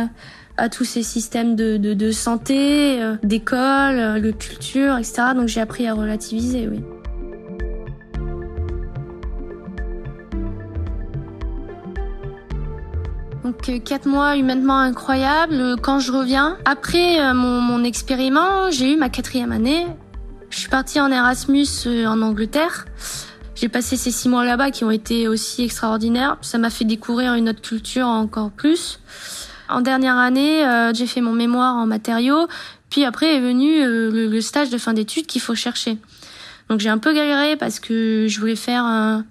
à, 0.57 0.69
tous 0.71 0.85
ces 0.85 1.03
systèmes 1.03 1.57
de, 1.57 1.77
de, 1.77 2.11
santé, 2.11 3.03
euh, 3.03 3.17
d'école, 3.23 4.21
de 4.21 4.31
culture, 4.31 4.99
etc. 4.99 5.23
Donc 5.35 5.49
j'ai 5.49 5.61
appris 5.61 5.87
à 5.87 5.95
relativiser, 5.95 6.69
oui. 6.69 6.81
Euh, 13.69 13.79
quatre 13.79 14.07
mois 14.07 14.37
humainement 14.37 14.79
incroyables. 14.79 15.77
Quand 15.81 16.01
je 16.01 16.13
reviens, 16.13 16.57
après 16.65 17.21
euh, 17.21 17.35
mon, 17.35 17.61
mon 17.61 17.85
expériment, 17.85 18.71
j'ai 18.71 18.93
eu 18.93 18.97
ma 18.97 19.09
quatrième 19.09 19.53
année. 19.53 19.87
Je 20.51 20.59
suis 20.59 20.69
partie 20.69 21.01
en 21.01 21.11
Erasmus 21.11 21.67
euh, 21.87 22.07
en 22.07 22.23
Angleterre. 22.23 22.87
J'ai 23.55 23.69
passé 23.69 23.97
ces 23.97 24.11
six 24.11 24.29
mois 24.29 24.45
là-bas 24.45 24.71
qui 24.71 24.85
ont 24.85 24.91
été 24.91 25.29
aussi 25.29 25.65
extraordinaires. 25.65 26.39
Ça 26.41 26.59
m'a 26.59 26.71
fait 26.71 26.85
découvrir 26.85 27.35
une 27.35 27.49
autre 27.49 27.61
culture 27.61 28.07
encore 28.07 28.51
plus. 28.51 29.01
En 29.69 29.83
dernière 29.83 30.17
année, 30.17 30.65
j'ai 30.95 31.07
fait 31.07 31.21
mon 31.21 31.33
mémoire 31.33 31.77
en 31.77 31.87
matériaux. 31.87 32.49
Puis 32.89 33.05
après 33.05 33.37
est 33.37 33.41
venu 33.41 33.85
le, 33.85 34.29
le 34.29 34.41
stage 34.41 34.71
de 34.71 34.79
fin 34.79 34.95
d'études 34.95 35.27
qu'il 35.27 35.43
faut 35.43 35.55
chercher. 35.55 35.99
Donc 36.71 36.81
j'ai 36.81 36.89
un 36.89 36.97
peu 36.97 37.13
galéré 37.13 37.57
parce 37.57 37.81
que 37.81 38.27
je 38.29 38.41
voulais 38.41 38.57
faire 38.57 38.85
un, 38.85 39.27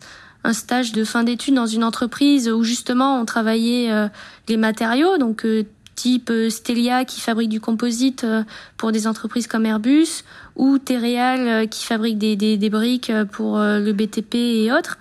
un 0.50 0.54
stage 0.54 0.94
de 0.94 1.04
fin 1.04 1.24
d'études 1.24 1.54
dans 1.54 1.68
une 1.68 1.84
entreprise 1.84 2.50
où 2.50 2.64
justement 2.64 3.22
on 3.22 3.26
travaillait 3.26 3.92
euh, 3.92 4.08
les 4.48 4.58
matériaux, 4.58 5.20
donc 5.20 5.46
euh, 5.46 5.64
type 5.94 6.32
euh, 6.32 6.50
Stelia 6.50 7.06
qui 7.06 7.22
fabrique 7.22 7.50
du 7.50 7.62
composite 7.62 8.26
pour 8.76 8.92
des 8.92 9.06
entreprises 9.06 9.46
comme 9.46 9.68
Airbus 9.68 10.24
ou 10.56 10.80
Terreal 10.80 11.70
qui 11.70 11.86
fabrique 11.86 12.18
des, 12.18 12.70
briques 12.70 13.12
pour 13.32 13.60
le 13.60 13.92
BTP 13.94 14.36
et 14.36 14.72
autres. 14.72 14.98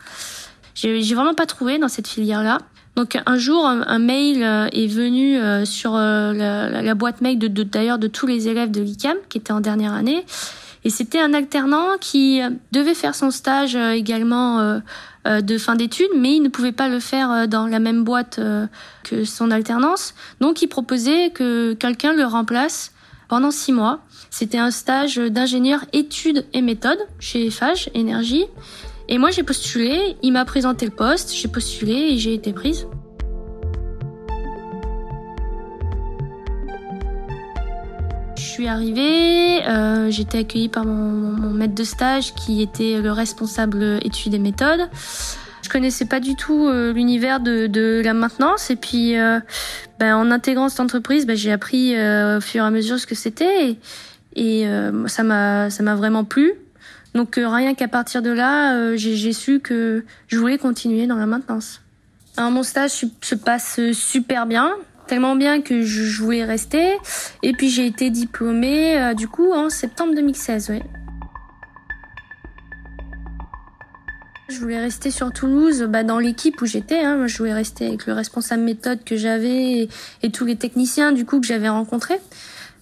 J'ai 0.74 1.14
vraiment 1.14 1.34
pas 1.34 1.46
trouvé 1.46 1.78
dans 1.78 1.88
cette 1.88 2.06
filière-là. 2.06 2.58
Donc 2.94 3.18
un 3.24 3.36
jour, 3.38 3.66
un, 3.66 3.98
mail 3.98 4.42
est 4.72 4.86
venu 4.86 5.38
sur 5.64 5.94
la, 5.94 6.82
la, 6.82 6.94
boîte 6.94 7.20
mail 7.20 7.38
de 7.38 7.48
d'ailleurs 7.48 7.98
de, 7.98 8.06
de 8.06 8.12
tous 8.12 8.26
les 8.26 8.48
élèves 8.48 8.70
de 8.70 8.80
l'ICAM 8.80 9.16
qui 9.28 9.38
étaient 9.38 9.52
en 9.52 9.60
dernière 9.60 9.94
année. 9.94 10.24
Et 10.88 10.90
c'était 10.90 11.20
un 11.20 11.34
alternant 11.34 11.98
qui 12.00 12.40
devait 12.72 12.94
faire 12.94 13.14
son 13.14 13.30
stage 13.30 13.76
également 13.76 14.80
euh, 15.28 15.40
de 15.40 15.58
fin 15.58 15.74
d'études, 15.74 16.10
mais 16.16 16.36
il 16.36 16.42
ne 16.42 16.48
pouvait 16.48 16.72
pas 16.72 16.88
le 16.88 17.00
faire 17.00 17.30
euh, 17.30 17.46
dans 17.46 17.66
la 17.66 17.80
même 17.80 18.04
boîte 18.04 18.38
euh, 18.38 18.66
que 19.02 19.24
son 19.24 19.50
alternance. 19.50 20.14
Donc 20.40 20.62
il 20.62 20.68
proposait 20.68 21.30
que 21.30 21.74
quelqu'un 21.74 22.14
le 22.14 22.24
remplace 22.24 22.92
pendant 23.28 23.50
six 23.50 23.72
mois. 23.72 24.00
C'était 24.30 24.58
un 24.58 24.70
stage 24.70 25.16
d'ingénieur 25.16 25.80
études 25.92 26.46
et 26.54 26.62
méthodes 26.62 27.04
chez 27.18 27.50
FH 27.50 27.90
Énergie. 27.94 28.44
Et 29.08 29.18
moi 29.18 29.30
j'ai 29.30 29.42
postulé, 29.42 30.16
il 30.22 30.32
m'a 30.32 30.44
présenté 30.44 30.86
le 30.86 30.92
poste, 30.92 31.34
j'ai 31.34 31.48
postulé 31.48 31.94
et 31.94 32.18
j'ai 32.18 32.32
été 32.32 32.52
prise. 32.52 32.86
Suis 38.58 38.66
arrivée, 38.66 39.64
euh, 39.68 40.10
j'étais 40.10 40.38
accueillie 40.38 40.68
par 40.68 40.84
mon, 40.84 41.52
maître 41.52 41.76
de 41.76 41.84
stage 41.84 42.34
qui 42.34 42.60
était 42.60 43.00
le 43.00 43.12
responsable 43.12 44.00
études 44.02 44.34
et 44.34 44.40
méthodes. 44.40 44.88
Je 45.62 45.68
connaissais 45.68 46.06
pas 46.06 46.18
du 46.18 46.34
tout 46.34 46.66
euh, 46.66 46.92
l'univers 46.92 47.38
de, 47.38 48.02
la 48.02 48.14
maintenance 48.14 48.70
et 48.70 48.74
puis 48.74 49.16
euh, 49.16 49.38
ben, 50.00 50.16
en 50.16 50.32
intégrant 50.32 50.68
cette 50.68 50.80
entreprise, 50.80 51.24
ben, 51.24 51.36
j'ai 51.36 51.52
appris 51.52 51.92
au 51.92 52.40
fur 52.40 52.64
et 52.64 52.66
à 52.66 52.70
mesure 52.70 52.98
ce 52.98 53.06
que 53.06 53.14
c'était 53.14 53.76
et, 54.34 54.66
ça 55.06 55.22
m'a 55.22 55.70
ça 55.70 55.84
m'a 55.84 55.94
vraiment 55.94 56.24
plu. 56.24 56.52
Donc 57.14 57.36
rien 57.36 57.74
qu'à 57.74 57.86
partir 57.86 58.22
de 58.22 58.30
là, 58.30 58.96
j'ai 58.96 59.32
su 59.32 59.60
que 59.60 60.04
je 60.26 60.36
voulais 60.36 60.58
continuer 60.58 61.06
dans 61.06 61.16
la 61.16 61.26
maintenance. 61.26 61.80
Alors, 62.36 62.50
mon 62.50 62.64
stage 62.64 63.04
se 63.20 63.34
passe 63.36 63.80
super 63.92 64.46
bien, 64.46 64.72
tellement 65.08 65.34
bien 65.34 65.60
que 65.60 65.82
je 65.82 66.22
voulais 66.22 66.44
rester. 66.44 66.96
Et 67.42 67.52
puis 67.52 67.68
j'ai 67.68 67.86
été 67.86 68.10
diplômée 68.10 69.14
du 69.16 69.26
coup 69.26 69.52
en 69.52 69.70
septembre 69.70 70.14
2016. 70.14 70.70
Ouais. 70.70 70.82
Je 74.48 74.60
voulais 74.60 74.80
rester 74.80 75.10
sur 75.10 75.30
Toulouse, 75.30 75.86
bah, 75.90 76.04
dans 76.04 76.18
l'équipe 76.18 76.60
où 76.62 76.66
j'étais. 76.66 77.00
Hein. 77.00 77.26
Je 77.26 77.36
voulais 77.36 77.52
rester 77.52 77.86
avec 77.86 78.06
le 78.06 78.14
responsable 78.14 78.62
méthode 78.62 79.04
que 79.04 79.14
j'avais 79.14 79.88
et, 80.22 80.30
tous 80.30 80.46
les 80.46 80.56
techniciens 80.56 81.12
du 81.12 81.26
coup 81.26 81.38
que 81.38 81.46
j'avais 81.46 81.68
rencontrés. 81.68 82.18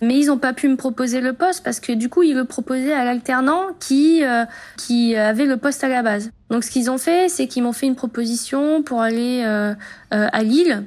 Mais 0.01 0.19
ils 0.21 0.27
n'ont 0.27 0.39
pas 0.39 0.53
pu 0.53 0.69
me 0.69 0.77
proposer 0.77 1.21
le 1.21 1.33
poste 1.33 1.65
parce 1.65 1.81
que 1.81 1.93
du 1.93 2.09
coup 2.09 2.23
ils 2.23 2.35
le 2.35 2.45
proposaient 2.45 2.93
à 2.93 3.05
l'alternant 3.05 3.63
qui 3.81 4.23
euh, 4.25 4.45
qui 4.77 5.17
avait 5.17 5.47
le 5.47 5.57
poste 5.57 5.83
à 5.83 5.89
la 5.89 6.03
base. 6.03 6.31
Donc 6.51 6.63
ce 6.63 6.71
qu'ils 6.71 6.89
ont 6.89 6.99
fait, 6.99 7.29
c'est 7.29 7.49
qu'ils 7.49 7.65
m'ont 7.65 7.73
fait 7.73 7.87
une 7.87 7.97
proposition 7.97 8.83
pour 8.83 9.01
aller 9.01 9.43
euh, 9.45 9.75
euh, 10.15 10.29
à 10.33 10.43
Lille 10.45 10.85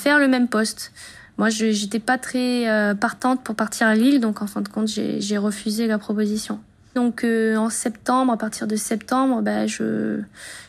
faire 0.00 0.18
le 0.18 0.28
même 0.28 0.48
poste. 0.48 0.92
Moi, 1.38 1.48
j'étais 1.48 2.00
pas 2.00 2.18
très 2.18 2.66
partante 3.00 3.42
pour 3.42 3.54
partir 3.54 3.86
à 3.86 3.94
Lille, 3.94 4.20
donc 4.20 4.42
en 4.42 4.46
fin 4.46 4.60
de 4.60 4.68
compte, 4.68 4.88
j'ai 4.88 5.38
refusé 5.38 5.86
la 5.86 5.96
proposition. 5.96 6.60
Donc 6.94 7.22
euh, 7.22 7.56
en 7.56 7.70
septembre, 7.70 8.32
à 8.32 8.36
partir 8.36 8.66
de 8.66 8.76
septembre, 8.76 9.42
bah, 9.42 9.66
je, 9.66 10.20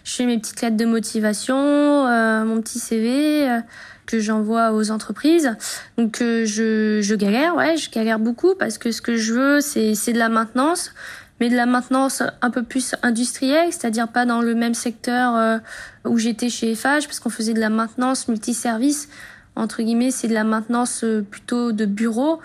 fais 0.04 0.26
mes 0.26 0.38
petites 0.38 0.62
lettres 0.62 0.78
de 0.78 0.86
motivation, 0.86 1.58
euh, 1.58 2.46
mon 2.46 2.62
petit 2.62 2.80
CV 2.80 3.50
euh, 3.50 3.60
que 4.06 4.20
j'envoie 4.20 4.72
aux 4.74 4.92
entreprises. 4.92 5.56
Donc 5.98 6.18
je, 6.20 7.00
je 7.02 7.16
galère, 7.16 7.56
ouais, 7.56 7.76
je 7.78 7.90
galère 7.90 8.20
beaucoup 8.20 8.54
parce 8.56 8.78
que 8.78 8.92
ce 8.92 9.02
que 9.02 9.18
je 9.18 9.34
veux, 9.34 9.62
c'est 9.62 10.14
de 10.14 10.20
la 10.20 10.30
maintenance, 10.30 10.94
mais 11.42 11.50
de 11.50 11.56
la 11.58 11.66
maintenance 11.66 12.24
un 12.42 12.50
peu 12.50 12.64
plus 12.64 12.96
industrielle, 13.04 13.68
c'est-à-dire 13.72 14.08
pas 14.08 14.26
dans 14.26 14.42
le 14.42 14.56
même 14.56 14.74
secteur 14.74 15.60
où 16.06 16.18
j'étais 16.18 16.50
chez 16.50 16.74
FH, 16.76 17.08
parce 17.08 17.20
qu'on 17.20 17.30
faisait 17.30 17.54
de 17.54 17.60
la 17.60 17.70
maintenance 17.70 18.30
multiservice. 18.30 19.10
Entre 19.58 19.84
guillemets, 19.84 20.12
c'est 20.12 20.30
de 20.30 20.34
la 20.34 20.46
maintenance 20.46 21.04
plutôt 21.30 21.74
de 21.74 21.86
bureau. 21.86 22.40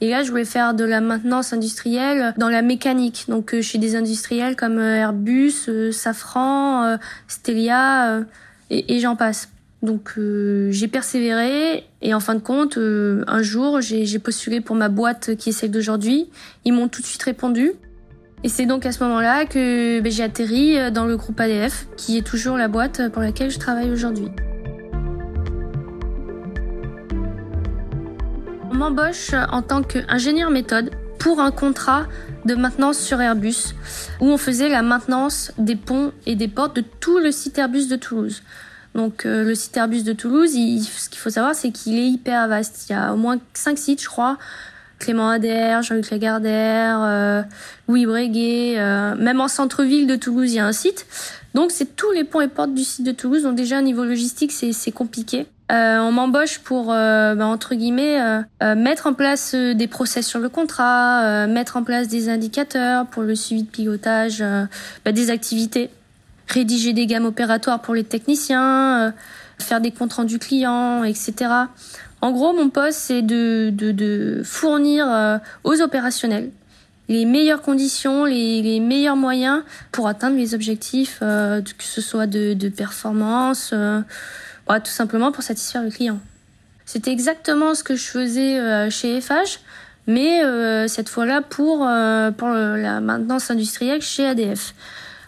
Et 0.00 0.10
là, 0.10 0.22
je 0.22 0.30
voulais 0.30 0.44
faire 0.44 0.74
de 0.74 0.84
la 0.84 1.00
maintenance 1.00 1.52
industrielle 1.52 2.34
dans 2.36 2.48
la 2.48 2.62
mécanique. 2.62 3.24
Donc, 3.28 3.54
euh, 3.54 3.62
chez 3.62 3.78
des 3.78 3.96
industriels 3.96 4.54
comme 4.54 4.78
euh, 4.78 4.94
Airbus, 4.94 5.68
euh, 5.68 5.90
Safran, 5.90 6.98
Stelia, 7.26 8.24
et, 8.70 9.00
j'en 9.00 9.16
passe. 9.16 9.48
Donc, 9.82 10.14
j'ai 10.70 10.88
persévéré 10.88 11.84
et 12.02 12.12
en 12.12 12.20
fin 12.20 12.34
de 12.34 12.40
compte, 12.40 12.76
un 12.76 13.42
jour, 13.42 13.80
j'ai 13.80 14.18
postulé 14.18 14.60
pour 14.60 14.76
ma 14.76 14.88
boîte 14.88 15.36
qui 15.36 15.50
est 15.50 15.52
celle 15.52 15.70
d'aujourd'hui. 15.70 16.28
Ils 16.64 16.72
m'ont 16.72 16.88
tout 16.88 17.00
de 17.00 17.06
suite 17.06 17.22
répondu. 17.22 17.72
Et 18.44 18.48
c'est 18.48 18.66
donc 18.66 18.86
à 18.86 18.92
ce 18.92 19.02
moment-là 19.04 19.46
que 19.46 20.00
ben, 20.00 20.12
j'ai 20.12 20.22
atterri 20.22 20.92
dans 20.92 21.06
le 21.06 21.16
groupe 21.16 21.40
ADF, 21.40 21.86
qui 21.96 22.18
est 22.18 22.26
toujours 22.26 22.56
la 22.56 22.68
boîte 22.68 23.10
pour 23.10 23.22
laquelle 23.22 23.50
je 23.50 23.58
travaille 23.58 23.90
aujourd'hui. 23.90 24.28
m'embauche 28.78 29.34
en 29.50 29.60
tant 29.60 29.82
qu'ingénieur 29.82 30.50
méthode 30.50 30.90
pour 31.18 31.40
un 31.40 31.50
contrat 31.50 32.06
de 32.44 32.54
maintenance 32.54 32.98
sur 32.98 33.20
Airbus, 33.20 33.74
où 34.20 34.26
on 34.26 34.38
faisait 34.38 34.68
la 34.68 34.82
maintenance 34.82 35.52
des 35.58 35.74
ponts 35.74 36.12
et 36.26 36.36
des 36.36 36.46
portes 36.46 36.76
de 36.76 36.84
tout 37.00 37.18
le 37.18 37.32
site 37.32 37.58
Airbus 37.58 37.88
de 37.88 37.96
Toulouse. 37.96 38.42
Donc 38.94 39.26
euh, 39.26 39.44
le 39.44 39.54
site 39.54 39.76
Airbus 39.76 40.02
de 40.02 40.12
Toulouse, 40.12 40.52
ce 40.52 41.08
qu'il 41.08 41.18
faut 41.18 41.30
savoir, 41.30 41.54
c'est 41.54 41.72
qu'il 41.72 41.98
est 41.98 42.06
hyper 42.06 42.46
vaste. 42.48 42.86
Il 42.88 42.92
y 42.92 42.96
a 42.96 43.12
au 43.12 43.16
moins 43.16 43.38
cinq 43.52 43.78
sites, 43.78 44.02
je 44.02 44.08
crois. 44.08 44.38
Clément 44.98 45.30
Adair, 45.30 45.82
Jean-Luc 45.82 46.10
Lagardère, 46.10 47.00
euh, 47.02 47.42
Louis 47.88 48.06
Breguet, 48.06 48.74
euh, 48.78 49.14
même 49.16 49.40
en 49.40 49.48
centre-ville 49.48 50.06
de 50.06 50.16
Toulouse, 50.16 50.52
il 50.52 50.56
y 50.56 50.58
a 50.58 50.66
un 50.66 50.72
site. 50.72 51.06
Donc 51.54 51.70
c'est 51.70 51.96
tous 51.96 52.10
les 52.12 52.24
ponts 52.24 52.40
et 52.40 52.48
portes 52.48 52.74
du 52.74 52.84
site 52.84 53.04
de 53.06 53.12
Toulouse. 53.12 53.42
Donc 53.42 53.56
déjà, 53.56 53.78
au 53.78 53.82
niveau 53.82 54.04
logistique, 54.04 54.52
c'est 54.52 54.92
compliqué. 54.92 55.46
Euh, 55.70 55.98
on 55.98 56.12
m'embauche 56.12 56.60
pour 56.60 56.92
euh, 56.92 57.34
bah, 57.34 57.44
entre 57.44 57.74
guillemets 57.74 58.18
euh, 58.62 58.74
mettre 58.74 59.06
en 59.06 59.12
place 59.12 59.54
des 59.54 59.86
process 59.86 60.26
sur 60.26 60.38
le 60.38 60.48
contrat, 60.48 61.46
mettre 61.46 61.76
en 61.76 61.82
place 61.82 62.08
des 62.08 62.30
indicateurs 62.30 63.06
pour 63.06 63.22
le 63.22 63.34
suivi 63.34 63.64
de 63.64 63.68
pilotage 63.68 64.42
bah, 65.04 65.12
des 65.12 65.30
activités, 65.30 65.90
rédiger 66.48 66.94
des 66.94 67.06
gammes 67.06 67.26
opératoires 67.26 67.80
pour 67.80 67.94
les 67.94 68.04
techniciens, 68.04 69.12
faire 69.58 69.80
des 69.80 69.90
comptes 69.90 70.14
rendus 70.14 70.38
clients, 70.38 71.04
etc. 71.04 71.34
En 72.20 72.32
gros, 72.32 72.52
mon 72.52 72.68
poste 72.68 72.98
c'est 72.98 73.22
de, 73.22 73.70
de, 73.72 73.92
de, 73.92 74.42
fournir 74.44 75.40
aux 75.64 75.80
opérationnels 75.80 76.50
les 77.08 77.24
meilleures 77.24 77.62
conditions, 77.62 78.26
les, 78.26 78.60
les, 78.60 78.80
meilleurs 78.80 79.16
moyens 79.16 79.62
pour 79.92 80.08
atteindre 80.08 80.36
les 80.36 80.54
objectifs, 80.54 81.20
que 81.20 81.62
ce 81.78 82.00
soit 82.02 82.26
de, 82.26 82.52
de 82.52 82.68
performance 82.68 83.72
tout 84.78 84.90
simplement 84.90 85.32
pour 85.32 85.42
satisfaire 85.42 85.82
le 85.82 85.90
client. 85.90 86.18
C'était 86.84 87.10
exactement 87.10 87.74
ce 87.74 87.82
que 87.82 87.96
je 87.96 88.04
faisais 88.04 88.58
euh, 88.58 88.90
chez 88.90 89.20
FH, 89.20 89.60
mais 90.06 90.44
euh, 90.44 90.88
cette 90.88 91.08
fois-là 91.08 91.42
pour, 91.42 91.86
euh, 91.86 92.30
pour 92.30 92.48
la 92.48 93.00
maintenance 93.00 93.50
industrielle 93.50 94.02
chez 94.02 94.26
ADF. 94.26 94.74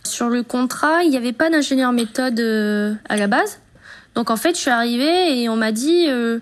Sur 0.04 0.28
le 0.28 0.42
contrat, 0.42 1.02
il 1.04 1.10
n'y 1.10 1.16
avait 1.16 1.32
pas 1.32 1.50
d'ingénieur 1.50 1.92
méthode 1.92 2.40
à 3.08 3.16
la 3.16 3.26
base. 3.26 3.60
Donc 4.14 4.30
en 4.30 4.36
fait, 4.36 4.54
je 4.54 4.60
suis 4.60 4.70
arrivée 4.70 5.40
et 5.40 5.48
on 5.48 5.56
m'a 5.56 5.72
dit 5.72 6.06
euh, 6.08 6.40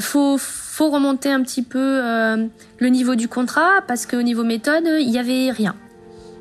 faut 0.00 0.36
faut 0.38 0.90
remonter 0.90 1.30
un 1.30 1.42
petit 1.42 1.62
peu 1.62 2.00
le 2.78 2.88
niveau 2.88 3.14
du 3.14 3.28
contrat 3.28 3.82
parce 3.86 4.06
qu'au 4.06 4.22
niveau 4.22 4.44
méthode, 4.44 4.84
il 4.86 5.10
n'y 5.10 5.18
avait 5.18 5.50
rien. 5.50 5.74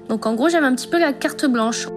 Donc 0.10 0.26
en 0.26 0.34
gros, 0.34 0.50
j'avais 0.50 0.66
un 0.66 0.76
petit 0.76 0.88
peu 0.88 1.00
la 1.00 1.14
carte 1.14 1.46
blanche. 1.46 1.88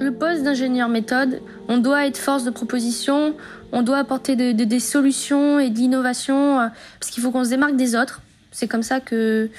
Le 0.00 0.12
poste 0.12 0.42
d'ingénieur 0.42 0.88
méthode, 0.88 1.40
on 1.68 1.78
doit 1.78 2.06
être 2.06 2.18
force 2.18 2.44
de 2.44 2.50
proposition, 2.50 3.34
on 3.72 3.82
doit 3.82 3.98
apporter 3.98 4.36
des 4.36 4.80
solutions 4.80 5.58
et 5.58 5.70
de 5.70 5.76
l'innovation, 5.76 6.60
euh, 6.60 6.66
parce 7.00 7.10
qu'il 7.10 7.22
faut 7.22 7.30
qu'on 7.30 7.44
se 7.44 7.50
démarque 7.50 7.76
des 7.76 7.96
autres. 7.96 8.22
C'est 8.50 8.68
comme 8.68 8.82
ça 8.82 9.00
que 9.00 9.50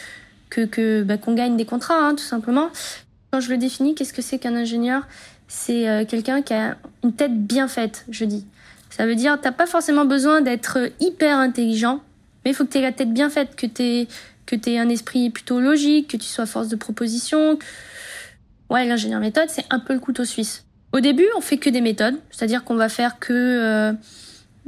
que, 0.50 1.04
bah, 1.04 1.18
qu'on 1.18 1.36
gagne 1.36 1.56
des 1.58 1.66
contrats, 1.66 2.08
hein, 2.08 2.16
tout 2.16 2.24
simplement. 2.24 2.70
Quand 3.32 3.40
je 3.40 3.52
le 3.52 3.58
définis, 3.58 3.94
qu'est-ce 3.96 4.14
que 4.14 4.24
c'est 4.24 4.40
qu'un 4.40 4.56
ingénieur? 4.56 5.04
C'est 5.50 5.90
euh, 5.90 6.06
quelqu'un 6.06 6.42
qui 6.42 6.54
a 6.54 6.78
une 7.04 7.12
tête 7.12 7.36
bien 7.36 7.68
faite, 7.68 8.06
je 8.10 8.24
dis. 8.24 8.46
Ça 8.90 9.06
veut 9.06 9.16
dire, 9.16 9.38
t'as 9.42 9.52
pas 9.52 9.66
forcément 9.66 10.06
besoin 10.06 10.42
d'être 10.42 10.92
hyper 11.02 11.38
intelligent, 11.38 12.02
mais 12.46 12.52
il 12.52 12.54
faut 12.54 12.66
que 12.66 12.72
tu 12.72 12.78
aies 12.78 12.84
la 12.84 12.92
tête 12.92 13.12
bien 13.12 13.30
faite, 13.30 13.56
que 13.58 13.66
tu 13.66 14.08
que 14.46 14.70
aies 14.70 14.80
un 14.80 14.90
esprit 14.90 15.30
plutôt 15.30 15.60
logique, 15.60 16.10
que 16.10 16.18
tu 16.18 16.26
sois 16.26 16.46
force 16.46 16.70
de 16.70 16.76
proposition. 16.76 17.60
Ouais, 18.70 18.86
l'ingénieur 18.86 19.20
méthode, 19.20 19.50
c'est 19.50 19.66
un 19.70 19.80
peu 19.80 19.94
le 19.94 20.00
couteau 20.00 20.26
suisse. 20.26 20.66
Au 20.92 21.00
début, 21.00 21.28
on 21.38 21.42
fait 21.42 21.58
que 21.58 21.70
des 21.70 21.82
méthodes, 21.82 22.16
c'est-à-dire 22.32 22.64
qu'on 22.64 22.76
va 22.76 22.90
faire 22.90 23.20
que, 23.20 23.34
euh, 23.34 23.94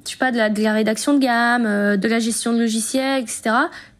je 0.05 0.11
sais 0.11 0.17
pas, 0.17 0.31
de 0.31 0.37
la, 0.37 0.49
de 0.49 0.61
la 0.61 0.73
rédaction 0.73 1.13
de 1.15 1.19
gamme, 1.19 1.65
euh, 1.65 1.97
de 1.97 2.07
la 2.07 2.19
gestion 2.19 2.53
de 2.53 2.59
logiciels, 2.59 3.21
etc. 3.21 3.51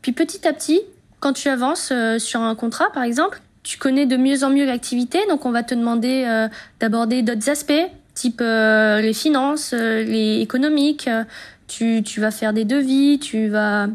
Puis 0.02 0.12
petit 0.12 0.48
à 0.48 0.54
petit, 0.54 0.82
quand 1.20 1.34
tu 1.34 1.50
avances 1.50 1.90
euh, 1.92 2.20
sur 2.20 2.42
un 2.42 2.56
contrat, 2.56 2.92
par 2.94 3.04
exemple, 3.04 3.42
tu 3.64 3.78
connais 3.78 4.06
de 4.06 4.18
mieux 4.18 4.44
en 4.44 4.50
mieux 4.50 4.66
l'activité, 4.66 5.20
donc 5.30 5.46
on 5.46 5.52
va 5.52 5.64
te 5.64 5.76
demander 5.76 6.24
euh, 6.28 6.48
d'aborder 6.80 7.22
d'autres 7.22 7.50
aspects, 7.50 7.90
type 8.14 8.42
les 8.42 9.14
finances, 9.14 9.74
les 9.74 10.42
économiques. 10.42 11.10
tu, 11.68 12.04
tu 12.04 12.20
vas 12.20 12.32
faire 12.32 12.54
des 12.54 12.66
devis, 12.66 13.20
tu 13.20 13.48
vas, 13.48 13.88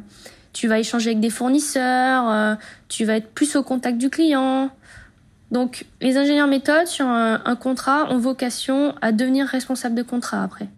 tu 0.52 0.68
vas 0.68 0.78
échanger 0.78 1.10
avec 1.10 1.20
des 1.20 1.30
fournisseurs, 1.30 2.56
tu 2.88 3.04
vas 3.04 3.16
être 3.16 3.28
plus 3.28 3.56
au 3.56 3.62
contact 3.62 3.98
du 3.98 4.08
client. 4.08 4.70
Donc, 5.50 5.86
les 6.00 6.16
ingénieurs 6.16 6.48
méthodes 6.48 6.86
sur 6.86 7.06
un, 7.06 7.56
contrat 7.56 8.10
ont 8.10 8.18
vocation 8.18 8.94
à 9.00 9.12
devenir 9.12 9.46
responsables 9.46 9.94
de 9.94 10.02
contrat 10.02 10.42
après. 10.42 10.68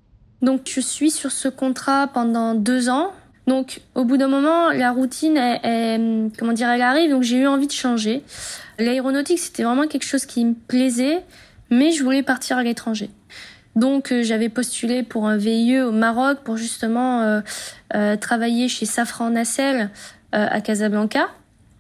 Donc, 0.43 0.63
je 0.67 0.81
suis 0.81 1.11
sur 1.11 1.33
ce 1.33 1.49
contrat 1.49 2.07
pendant 2.09 2.55
deux 2.55 2.89
ans. 2.89 3.13
Donc, 3.49 3.81
au 3.95 4.05
bout 4.05 4.19
d'un 4.19 4.29
moment, 4.29 4.71
la 4.71 4.93
routine, 4.93 5.41
comment 6.39 6.53
dire, 6.53 6.69
elle 6.69 6.83
arrive. 6.83 7.11
Donc, 7.11 7.23
j'ai 7.23 7.39
eu 7.39 7.47
envie 7.47 7.67
de 7.67 7.73
changer. 7.73 8.23
L'aéronautique, 8.79 9.39
c'était 9.39 9.63
vraiment 9.63 9.87
quelque 9.87 10.05
chose 10.05 10.27
qui 10.27 10.45
me 10.45 10.53
plaisait, 10.53 11.23
mais 11.71 11.91
je 11.91 12.05
voulais 12.05 12.23
partir 12.23 12.59
à 12.59 12.63
l'étranger. 12.63 13.09
Donc, 13.75 14.13
euh, 14.13 14.23
j'avais 14.23 14.51
postulé 14.51 15.03
pour 15.03 15.27
un 15.27 15.37
VIE 15.37 15.81
au 15.81 15.93
Maroc 15.93 16.41
pour 16.45 16.59
justement 16.59 17.23
euh, 17.23 17.41
euh, 17.95 18.17
travailler 18.17 18.69
chez 18.69 18.87
Safran 18.87 19.31
Nacelle 19.31 19.91
à 20.33 20.61
Casablanca. 20.61 21.29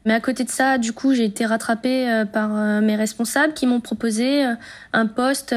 Mais 0.07 0.15
à 0.15 0.21
côté 0.21 0.43
de 0.43 0.49
ça, 0.49 0.79
du 0.79 0.95
coup, 0.95 1.13
j'ai 1.13 1.27
été 1.27 1.45
rattrapée 1.45 2.25
par 2.33 2.49
mes 2.81 2.97
responsables 2.97 3.53
qui 3.53 3.67
m'ont 3.67 3.81
proposé 3.81 4.43
un 4.95 5.07
poste 5.07 5.55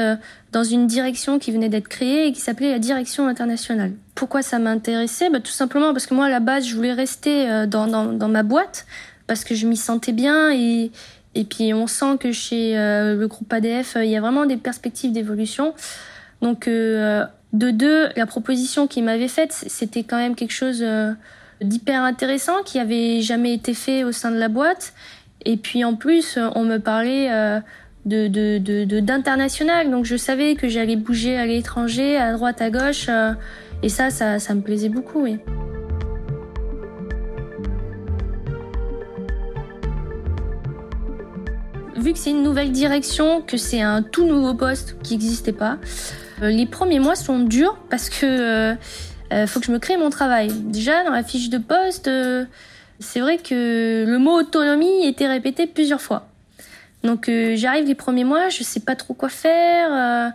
dans 0.52 0.64
une 0.64 0.86
direction 0.86 1.38
qui 1.38 1.50
venait 1.50 1.68
d'être 1.68 1.88
créée 1.88 2.26
et 2.26 2.32
qui 2.32 2.40
s'appelait 2.40 2.70
la 2.70 2.78
direction 2.78 3.26
internationale. 3.26 3.92
Pourquoi 4.14 4.42
ça 4.42 4.58
m'intéressait 4.58 5.30
bah, 5.30 5.40
Tout 5.40 5.52
simplement 5.52 5.92
parce 5.92 6.06
que 6.06 6.14
moi, 6.14 6.26
à 6.26 6.30
la 6.30 6.40
base, 6.40 6.66
je 6.66 6.76
voulais 6.76 6.92
rester 6.92 7.66
dans, 7.66 7.86
dans, 7.86 8.04
dans 8.04 8.28
ma 8.28 8.42
boîte 8.42 8.86
parce 9.26 9.44
que 9.44 9.54
je 9.54 9.66
m'y 9.66 9.76
sentais 9.76 10.12
bien 10.12 10.52
et, 10.52 10.90
et 11.34 11.44
puis 11.44 11.72
on 11.72 11.86
sent 11.86 12.18
que 12.20 12.32
chez 12.32 12.74
le 12.74 13.26
groupe 13.26 13.50
ADF, 13.50 13.96
il 13.96 14.10
y 14.10 14.16
a 14.16 14.20
vraiment 14.20 14.44
des 14.44 14.58
perspectives 14.58 15.12
d'évolution. 15.12 15.72
Donc 16.42 16.68
de 16.68 17.26
deux, 17.52 18.08
la 18.14 18.26
proposition 18.26 18.86
qu'ils 18.86 19.04
m'avaient 19.04 19.28
faite, 19.28 19.52
c'était 19.52 20.02
quand 20.02 20.18
même 20.18 20.34
quelque 20.34 20.52
chose 20.52 20.84
d'hyper 21.62 22.02
intéressant 22.02 22.62
qui 22.64 22.78
avait 22.78 23.22
jamais 23.22 23.54
été 23.54 23.72
fait 23.72 24.04
au 24.04 24.12
sein 24.12 24.30
de 24.30 24.38
la 24.38 24.48
boîte. 24.48 24.92
Et 25.44 25.56
puis 25.56 25.84
en 25.84 25.94
plus, 25.94 26.38
on 26.54 26.64
me 26.64 26.78
parlait 26.78 27.30
de 28.04 28.98
d'international, 29.00 29.90
donc 29.90 30.04
je 30.04 30.16
savais 30.16 30.54
que 30.54 30.68
j'allais 30.68 30.96
bouger 30.96 31.36
à 31.36 31.46
l'étranger, 31.46 32.16
à 32.16 32.32
droite, 32.32 32.60
à 32.60 32.70
gauche, 32.70 33.08
et 33.82 33.88
ça, 33.88 34.10
ça, 34.10 34.38
ça 34.38 34.54
me 34.54 34.60
plaisait 34.60 34.88
beaucoup, 34.88 35.26
vu 42.02 42.12
que 42.12 42.18
c'est 42.18 42.30
une 42.30 42.42
nouvelle 42.42 42.72
direction, 42.72 43.40
que 43.40 43.56
c'est 43.56 43.80
un 43.80 44.02
tout 44.02 44.26
nouveau 44.26 44.54
poste 44.54 44.96
qui 45.02 45.14
n'existait 45.14 45.52
pas, 45.52 45.78
euh, 46.42 46.50
les 46.50 46.66
premiers 46.66 46.98
mois 46.98 47.14
sont 47.14 47.38
durs 47.38 47.78
parce 47.88 48.10
que 48.10 48.26
euh, 48.26 48.74
euh, 49.32 49.46
faut 49.46 49.60
que 49.60 49.66
je 49.66 49.72
me 49.72 49.78
crée 49.78 49.96
mon 49.96 50.10
travail. 50.10 50.50
Déjà 50.52 51.04
dans 51.04 51.12
la 51.12 51.22
fiche 51.22 51.48
de 51.48 51.58
poste, 51.58 52.10
c'est 52.98 53.20
vrai 53.20 53.38
que 53.38 54.04
le 54.06 54.18
mot 54.18 54.32
autonomie 54.32 55.06
était 55.06 55.28
répété 55.28 55.66
plusieurs 55.66 56.00
fois. 56.00 56.31
Donc 57.04 57.30
j'arrive 57.54 57.86
les 57.86 57.94
premiers 57.94 58.24
mois, 58.24 58.48
je 58.48 58.62
sais 58.62 58.80
pas 58.80 58.96
trop 58.96 59.14
quoi 59.14 59.28
faire 59.28 60.32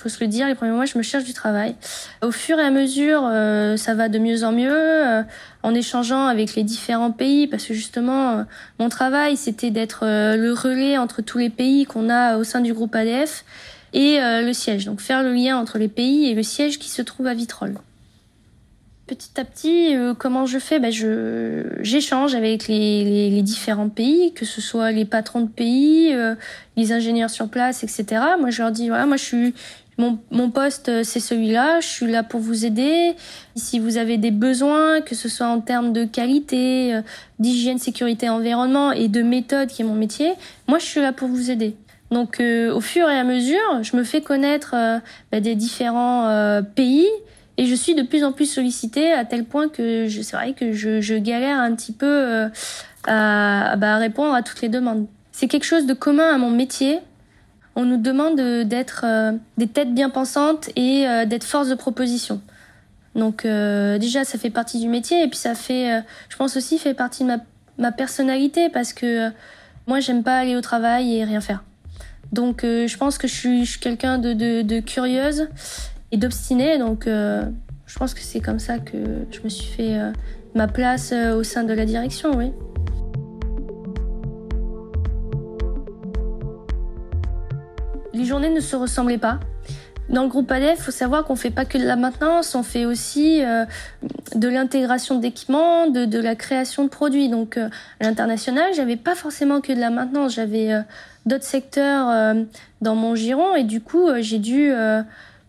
faut 0.00 0.08
se 0.08 0.20
le 0.20 0.28
dire, 0.28 0.46
les 0.46 0.54
premiers 0.54 0.72
mois, 0.72 0.86
je 0.86 0.96
me 0.96 1.02
cherche 1.02 1.24
du 1.24 1.34
travail. 1.34 1.74
Au 2.22 2.30
fur 2.30 2.58
et 2.58 2.62
à 2.62 2.70
mesure, 2.70 3.22
euh, 3.24 3.76
ça 3.76 3.94
va 3.94 4.08
de 4.08 4.18
mieux 4.18 4.44
en 4.44 4.52
mieux, 4.52 4.72
euh, 4.72 5.22
en 5.62 5.74
échangeant 5.74 6.26
avec 6.26 6.54
les 6.54 6.64
différents 6.64 7.10
pays, 7.10 7.46
parce 7.46 7.66
que 7.66 7.74
justement, 7.74 8.30
euh, 8.30 8.42
mon 8.78 8.88
travail, 8.88 9.36
c'était 9.36 9.70
d'être 9.70 10.04
le 10.04 10.52
relais 10.52 10.96
entre 10.96 11.20
tous 11.20 11.38
les 11.38 11.50
pays 11.50 11.84
qu'on 11.84 12.08
a 12.08 12.38
au 12.38 12.44
sein 12.44 12.60
du 12.60 12.72
groupe 12.72 12.94
ADF 12.94 13.44
et 13.92 14.18
le 14.20 14.52
siège. 14.52 14.86
Donc 14.86 15.00
faire 15.00 15.22
le 15.22 15.32
lien 15.32 15.56
entre 15.58 15.78
les 15.78 15.88
pays 15.88 16.30
et 16.30 16.34
le 16.34 16.42
siège 16.42 16.78
qui 16.78 16.88
se 16.88 17.02
trouve 17.02 17.26
à 17.26 17.34
Vitrolles. 17.34 17.74
Petit 19.10 19.40
à 19.40 19.44
petit, 19.44 19.92
comment 20.20 20.46
je 20.46 20.60
fais? 20.60 20.78
Ben 20.78 20.92
je 20.92 21.64
j'échange 21.80 22.36
avec 22.36 22.68
les, 22.68 23.28
les, 23.28 23.42
différents 23.42 23.88
pays, 23.88 24.32
que 24.34 24.44
ce 24.44 24.60
soit 24.60 24.92
les 24.92 25.04
patrons 25.04 25.40
de 25.40 25.48
pays, 25.48 26.14
les 26.76 26.92
ingénieurs 26.92 27.28
sur 27.28 27.48
place, 27.48 27.82
etc. 27.82 28.22
Moi, 28.38 28.50
je 28.50 28.62
leur 28.62 28.70
dis 28.70 28.86
voilà, 28.86 29.06
moi 29.06 29.16
je 29.16 29.24
suis 29.24 29.54
mon, 30.30 30.50
poste, 30.50 30.88
euh, 30.88 31.02
c'est 31.04 31.20
celui-là. 31.20 31.80
Je 31.80 31.86
suis 31.86 32.10
là 32.10 32.22
pour 32.22 32.40
vous 32.40 32.64
aider. 32.64 33.12
Si 33.56 33.78
vous 33.78 33.96
avez 33.96 34.16
des 34.16 34.30
besoins, 34.30 35.00
que 35.00 35.14
ce 35.14 35.28
soit 35.28 35.46
en 35.46 35.60
termes 35.60 35.92
de 35.92 36.04
qualité, 36.04 36.94
euh, 36.94 37.02
d'hygiène, 37.38 37.78
sécurité, 37.78 38.28
environnement 38.28 38.92
et 38.92 39.08
de 39.08 39.22
méthode, 39.22 39.68
qui 39.68 39.82
est 39.82 39.84
mon 39.84 39.94
métier, 39.94 40.32
moi, 40.68 40.78
je 40.78 40.84
suis 40.84 41.00
là 41.00 41.12
pour 41.12 41.28
vous 41.28 41.50
aider. 41.50 41.76
Donc, 42.10 42.40
euh, 42.40 42.74
au 42.74 42.80
fur 42.80 43.08
et 43.08 43.18
à 43.18 43.24
mesure, 43.24 43.82
je 43.82 43.96
me 43.96 44.02
fais 44.02 44.20
connaître 44.20 44.74
bah, 45.30 45.40
des 45.40 45.54
différents 45.54 46.60
pays 46.74 47.06
et 47.60 47.66
je 47.66 47.74
suis 47.74 47.94
de 47.94 48.02
plus 48.02 48.24
en 48.24 48.32
plus 48.32 48.46
sollicitée 48.46 49.12
à 49.12 49.24
tel 49.24 49.44
point 49.44 49.68
que 49.68 50.08
c'est 50.08 50.36
vrai 50.36 50.54
que 50.54 50.72
je, 50.72 51.18
galère 51.18 51.58
un 51.58 51.74
petit 51.74 51.92
peu 51.92 52.48
à, 53.06 53.76
bah, 53.76 53.94
à 53.94 53.98
répondre 53.98 54.34
à 54.34 54.42
toutes 54.42 54.62
les 54.62 54.68
demandes. 54.68 55.06
C'est 55.30 55.46
quelque 55.46 55.64
chose 55.64 55.86
de 55.86 55.94
commun 55.94 56.34
à 56.34 56.38
mon 56.38 56.50
métier 56.50 57.00
on 57.76 57.84
nous 57.84 57.96
demande 57.96 58.36
d'être 58.36 59.04
euh, 59.04 59.32
des 59.56 59.66
têtes 59.66 59.94
bien 59.94 60.10
pensantes 60.10 60.70
et 60.76 61.06
euh, 61.06 61.24
d'être 61.24 61.44
force 61.44 61.68
de 61.68 61.74
proposition. 61.74 62.40
Donc 63.14 63.44
euh, 63.44 63.98
déjà, 63.98 64.24
ça 64.24 64.38
fait 64.38 64.50
partie 64.50 64.80
du 64.80 64.88
métier 64.88 65.22
et 65.22 65.28
puis 65.28 65.38
ça 65.38 65.54
fait, 65.54 66.02
je 66.28 66.36
pense 66.36 66.56
aussi, 66.56 66.78
fait 66.78 66.94
partie 66.94 67.24
de 67.24 67.32
ma, 67.78 67.92
personnalité 67.92 68.68
parce 68.68 68.92
que 68.92 69.30
moi, 69.86 70.00
j'aime 70.00 70.22
pas 70.22 70.38
aller 70.38 70.56
au 70.56 70.60
travail 70.60 71.16
et 71.16 71.24
rien 71.24 71.40
faire. 71.40 71.64
Donc 72.32 72.60
je 72.62 72.96
pense 72.96 73.18
que 73.18 73.26
je 73.26 73.34
suis, 73.34 73.78
quelqu'un 73.80 74.18
de, 74.18 74.80
curieuse 74.80 75.48
et 76.12 76.16
d'obstinée. 76.16 76.78
Donc 76.78 77.04
je 77.06 77.98
pense 77.98 78.14
que 78.14 78.20
c'est 78.20 78.40
comme 78.40 78.58
ça 78.58 78.78
que 78.78 78.96
je 79.30 79.40
me 79.42 79.48
suis 79.48 79.72
fait 79.72 79.98
ma 80.54 80.68
place 80.68 81.12
au 81.12 81.42
sein 81.42 81.64
de 81.64 81.72
la 81.72 81.84
direction, 81.84 82.36
oui. 82.36 82.52
les 88.20 88.26
journées 88.26 88.50
ne 88.50 88.60
se 88.60 88.76
ressemblaient 88.76 89.18
pas. 89.18 89.40
Dans 90.10 90.24
le 90.24 90.28
groupe 90.28 90.50
ADF, 90.50 90.74
il 90.78 90.82
faut 90.82 90.90
savoir 90.90 91.24
qu'on 91.24 91.36
fait 91.36 91.50
pas 91.50 91.64
que 91.64 91.78
de 91.78 91.84
la 91.84 91.94
maintenance, 91.94 92.56
on 92.56 92.64
fait 92.64 92.84
aussi 92.84 93.44
euh, 93.44 93.64
de 94.34 94.48
l'intégration 94.48 95.18
d'équipements, 95.18 95.86
de, 95.86 96.20
la 96.20 96.34
création 96.34 96.84
de 96.84 96.88
produits. 96.88 97.28
Donc 97.28 97.56
euh, 97.56 97.68
à 98.00 98.04
l'international, 98.04 98.74
j'avais 98.74 98.96
pas 98.96 99.14
forcément 99.14 99.60
que 99.60 99.72
de 99.72 99.78
la 99.78 99.90
maintenance, 99.90 100.34
j'avais 100.34 100.72
euh, 100.72 100.80
d'autres 101.26 101.44
secteurs 101.44 102.34
dans 102.80 102.94
mon 102.94 103.14
giron 103.14 103.54
et 103.54 103.62
du 103.62 103.80
coup, 103.80 104.08
j'ai 104.20 104.38
dû 104.38 104.72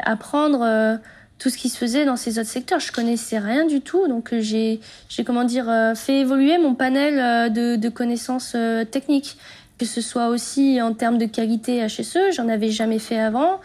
apprendre 0.04 1.00
tout 1.40 1.50
ce 1.50 1.58
qui 1.58 1.70
se 1.70 1.78
faisait 1.78 2.06
dans 2.06 2.18
ces 2.18 2.40
autres 2.40 2.50
secteurs. 2.50 2.80
Je 2.80 2.92
connaissais 2.92 3.40
rien 3.40 3.66
du 3.66 3.82
tout, 3.82 4.08
donc 4.08 4.34
j'ai 4.40 4.80
j'ai 5.10 5.24
comment 5.24 5.44
dire 5.44 5.72
fait 5.96 6.20
évoluer 6.20 6.58
mon 6.58 6.76
panel 6.76 7.52
de, 7.52 7.90
connaissances 7.90 8.56
techniques 8.92 9.38
que 9.82 9.88
ce 9.88 10.00
soit 10.00 10.28
aussi 10.28 10.80
en 10.80 10.94
termes 10.94 11.18
de 11.18 11.26
qualité 11.26 11.84
HSE, 11.88 12.36
j'en 12.36 12.48
avais 12.50 12.70
jamais 12.70 13.00
fait 13.00 13.18
avant. 13.18 13.60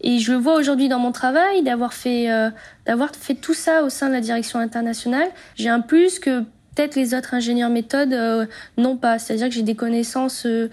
Et 0.00 0.20
je 0.20 0.30
le 0.30 0.38
vois 0.38 0.54
aujourd'hui 0.54 0.88
dans 0.88 1.00
mon 1.00 1.10
travail 1.10 1.64
d'avoir 1.64 1.92
fait 1.92 2.30
euh, 2.30 2.50
d'avoir 2.86 3.10
fait 3.14 3.34
tout 3.34 3.52
ça 3.52 3.82
au 3.82 3.90
sein 3.90 4.06
de 4.06 4.12
la 4.12 4.20
direction 4.20 4.60
internationale. 4.60 5.28
J'ai 5.56 5.68
un 5.68 5.80
plus 5.80 6.20
que 6.20 6.44
peut-être 6.74 6.94
les 6.96 7.14
autres 7.14 7.34
ingénieurs 7.34 7.70
méthodes 7.70 8.12
euh, 8.12 8.46
n'ont 8.76 8.96
pas. 8.96 9.18
C'est-à-dire 9.18 9.48
que 9.48 9.54
j'ai 9.54 9.62
des 9.62 9.74
connaissances 9.74 10.46
euh, 10.46 10.68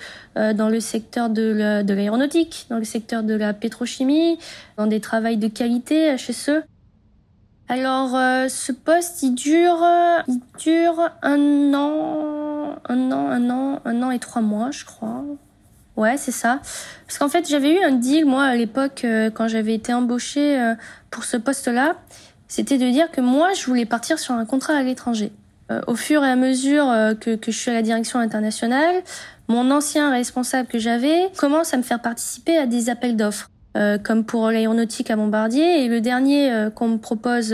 dans 0.54 0.70
le 0.70 0.80
secteur 0.80 1.30
de 1.30 1.84
l'aéronautique, 1.86 2.68
dans 2.70 2.78
le 2.78 2.84
secteur 2.84 3.24
de 3.24 3.34
la 3.34 3.54
pétrochimie, 3.54 4.38
dans 4.78 4.88
des 4.88 5.00
travails 5.00 5.38
de 5.38 5.48
qualité 5.48 6.16
HSE. 6.16 6.64
Alors, 7.70 8.12
ce 8.50 8.72
poste, 8.72 9.24
il 9.24 9.36
dure, 9.36 9.86
il 10.30 10.40
dure 10.58 11.10
un 11.22 11.74
an, 11.74 12.78
un 12.88 13.12
an, 13.12 13.28
un 13.30 13.50
an, 13.50 13.82
un 13.84 14.04
an 14.04 14.12
et 14.12 14.20
trois 14.20 14.42
mois, 14.42 14.72
je 14.72 14.86
crois. 14.86 15.26
Ouais, 15.98 16.16
c'est 16.16 16.32
ça. 16.32 16.62
Parce 17.08 17.18
qu'en 17.18 17.28
fait, 17.28 17.50
j'avais 17.50 17.74
eu 17.74 17.84
un 17.84 17.92
deal, 17.92 18.26
moi, 18.26 18.44
à 18.44 18.56
l'époque, 18.56 19.02
euh, 19.04 19.32
quand 19.32 19.48
j'avais 19.48 19.74
été 19.74 19.92
embauchée 19.94 20.58
euh, 20.60 20.76
pour 21.10 21.26
ce 21.26 21.38
poste-là. 21.38 21.96
C'était 22.48 22.78
de 22.78 22.90
dire 22.90 23.12
que 23.12 23.20
moi, 23.20 23.54
je 23.54 23.66
voulais 23.66 23.86
partir 23.86 24.20
sur 24.20 24.36
un 24.36 24.46
contrat 24.46 24.74
à 24.76 24.84
l'étranger. 24.84 25.32
Euh, 25.72 25.82
au 25.88 25.96
fur 25.96 26.24
et 26.24 26.30
à 26.30 26.36
mesure 26.36 26.86
que, 27.20 27.36
que 27.36 27.52
je 27.52 27.58
suis 27.58 27.72
à 27.72 27.74
la 27.74 27.82
direction 27.82 28.20
internationale, 28.20 29.04
mon 29.48 29.70
ancien 29.72 30.12
responsable 30.12 30.68
que 30.68 30.80
j'avais 30.80 31.30
commence 31.38 31.74
à 31.74 31.78
me 31.78 31.84
faire 31.84 32.02
participer 32.02 32.58
à 32.58 32.66
des 32.66 32.90
appels 32.90 33.16
d'offres. 33.16 33.50
comme 34.04 34.26
pour 34.26 34.50
l'aéronautique 34.50 35.12
à 35.12 35.16
Bombardier 35.16 35.84
et 35.84 35.88
le 35.88 36.02
dernier 36.02 36.70
qu'on 36.76 36.88
me 36.88 36.98
propose 36.98 37.54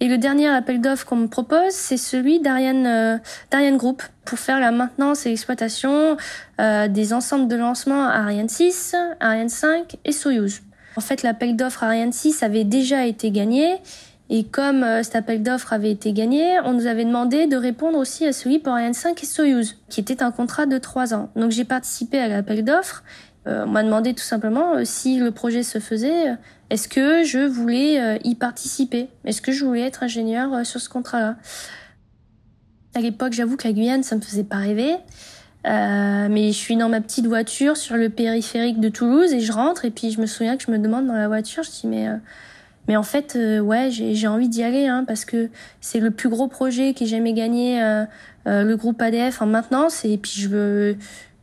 et 0.00 0.06
le 0.06 0.16
dernier 0.16 0.46
appel 0.46 0.80
d'offres 0.80 1.04
qu'on 1.06 1.16
me 1.16 1.26
propose, 1.26 1.72
c'est 1.72 1.96
celui 1.96 2.38
d'Ariane 2.38 2.86
euh, 2.86 3.76
Group 3.76 4.02
pour 4.24 4.38
faire 4.38 4.60
la 4.60 4.70
maintenance 4.70 5.26
et 5.26 5.30
l'exploitation 5.30 6.16
euh, 6.60 6.86
des 6.86 7.12
ensembles 7.12 7.48
de 7.48 7.56
lancement 7.56 8.04
Ariane 8.04 8.48
6, 8.48 8.94
Ariane 9.18 9.48
5 9.48 9.96
et 10.04 10.12
Soyuz. 10.12 10.62
En 10.96 11.00
fait, 11.00 11.22
l'appel 11.22 11.56
d'offres 11.56 11.82
Ariane 11.82 12.12
6 12.12 12.44
avait 12.44 12.64
déjà 12.64 13.06
été 13.06 13.32
gagné 13.32 13.78
et 14.30 14.44
comme 14.44 14.82
euh, 14.82 15.02
cet 15.02 15.16
appel 15.16 15.42
d'offres 15.42 15.72
avait 15.72 15.90
été 15.90 16.12
gagné, 16.12 16.58
on 16.64 16.72
nous 16.72 16.86
avait 16.86 17.04
demandé 17.04 17.46
de 17.46 17.56
répondre 17.56 17.98
aussi 17.98 18.26
à 18.26 18.32
celui 18.32 18.58
pour 18.58 18.72
Ariane 18.72 18.94
5 18.94 19.22
et 19.22 19.26
Soyuz, 19.26 19.76
qui 19.88 20.00
était 20.00 20.22
un 20.22 20.30
contrat 20.30 20.66
de 20.66 20.78
trois 20.78 21.14
ans. 21.14 21.30
Donc 21.36 21.50
j'ai 21.50 21.64
participé 21.64 22.18
à 22.18 22.28
l'appel 22.28 22.64
d'offres. 22.64 23.02
on 23.46 23.66
m'a 23.66 23.82
demandé 23.82 24.14
tout 24.14 24.24
simplement 24.24 24.84
si 24.84 25.18
le 25.18 25.30
projet 25.30 25.62
se 25.62 25.78
faisait, 25.78 26.36
est-ce 26.70 26.88
que 26.88 27.24
je 27.24 27.38
voulais 27.38 28.00
euh, 28.00 28.18
y 28.24 28.34
participer? 28.34 29.08
Est-ce 29.24 29.40
que 29.40 29.52
je 29.52 29.64
voulais 29.64 29.82
être 29.82 30.02
ingénieur 30.02 30.52
euh, 30.52 30.64
sur 30.64 30.80
ce 30.80 30.88
contrat-là? 30.88 31.36
À 32.94 33.00
l'époque, 33.00 33.32
j'avoue 33.32 33.56
que 33.56 33.66
la 33.66 33.72
Guyane, 33.72 34.02
ça 34.02 34.16
me 34.16 34.20
faisait 34.20 34.44
pas 34.44 34.56
rêver. 34.56 34.94
Euh, 35.66 36.28
mais 36.30 36.52
je 36.52 36.56
suis 36.56 36.76
dans 36.76 36.88
ma 36.88 37.00
petite 37.00 37.26
voiture 37.26 37.76
sur 37.76 37.96
le 37.96 38.10
périphérique 38.10 38.80
de 38.80 38.88
Toulouse 38.88 39.32
et 39.32 39.40
je 39.40 39.52
rentre 39.52 39.84
et 39.84 39.90
puis 39.90 40.10
je 40.10 40.20
me 40.20 40.26
souviens 40.26 40.56
que 40.56 40.62
je 40.62 40.70
me 40.70 40.78
demande 40.78 41.06
dans 41.06 41.14
la 41.14 41.26
voiture, 41.26 41.64
je 41.64 41.70
dis 41.70 41.86
mais 41.86 42.08
mais 42.88 42.96
en 42.96 43.02
fait 43.02 43.38
ouais 43.62 43.90
j'ai 43.90 44.26
envie 44.26 44.48
d'y 44.48 44.62
aller 44.62 44.86
hein, 44.86 45.04
parce 45.06 45.24
que 45.24 45.50
c'est 45.80 46.00
le 46.00 46.10
plus 46.10 46.28
gros 46.28 46.48
projet 46.48 46.94
qui 46.94 47.06
jamais 47.06 47.34
gagné 47.34 47.80
le 48.46 48.74
groupe 48.74 49.00
ADF 49.00 49.40
en 49.42 49.46
maintenance 49.46 50.04
et 50.04 50.16
puis 50.18 50.32
je 50.34 50.48
veux 50.48 50.96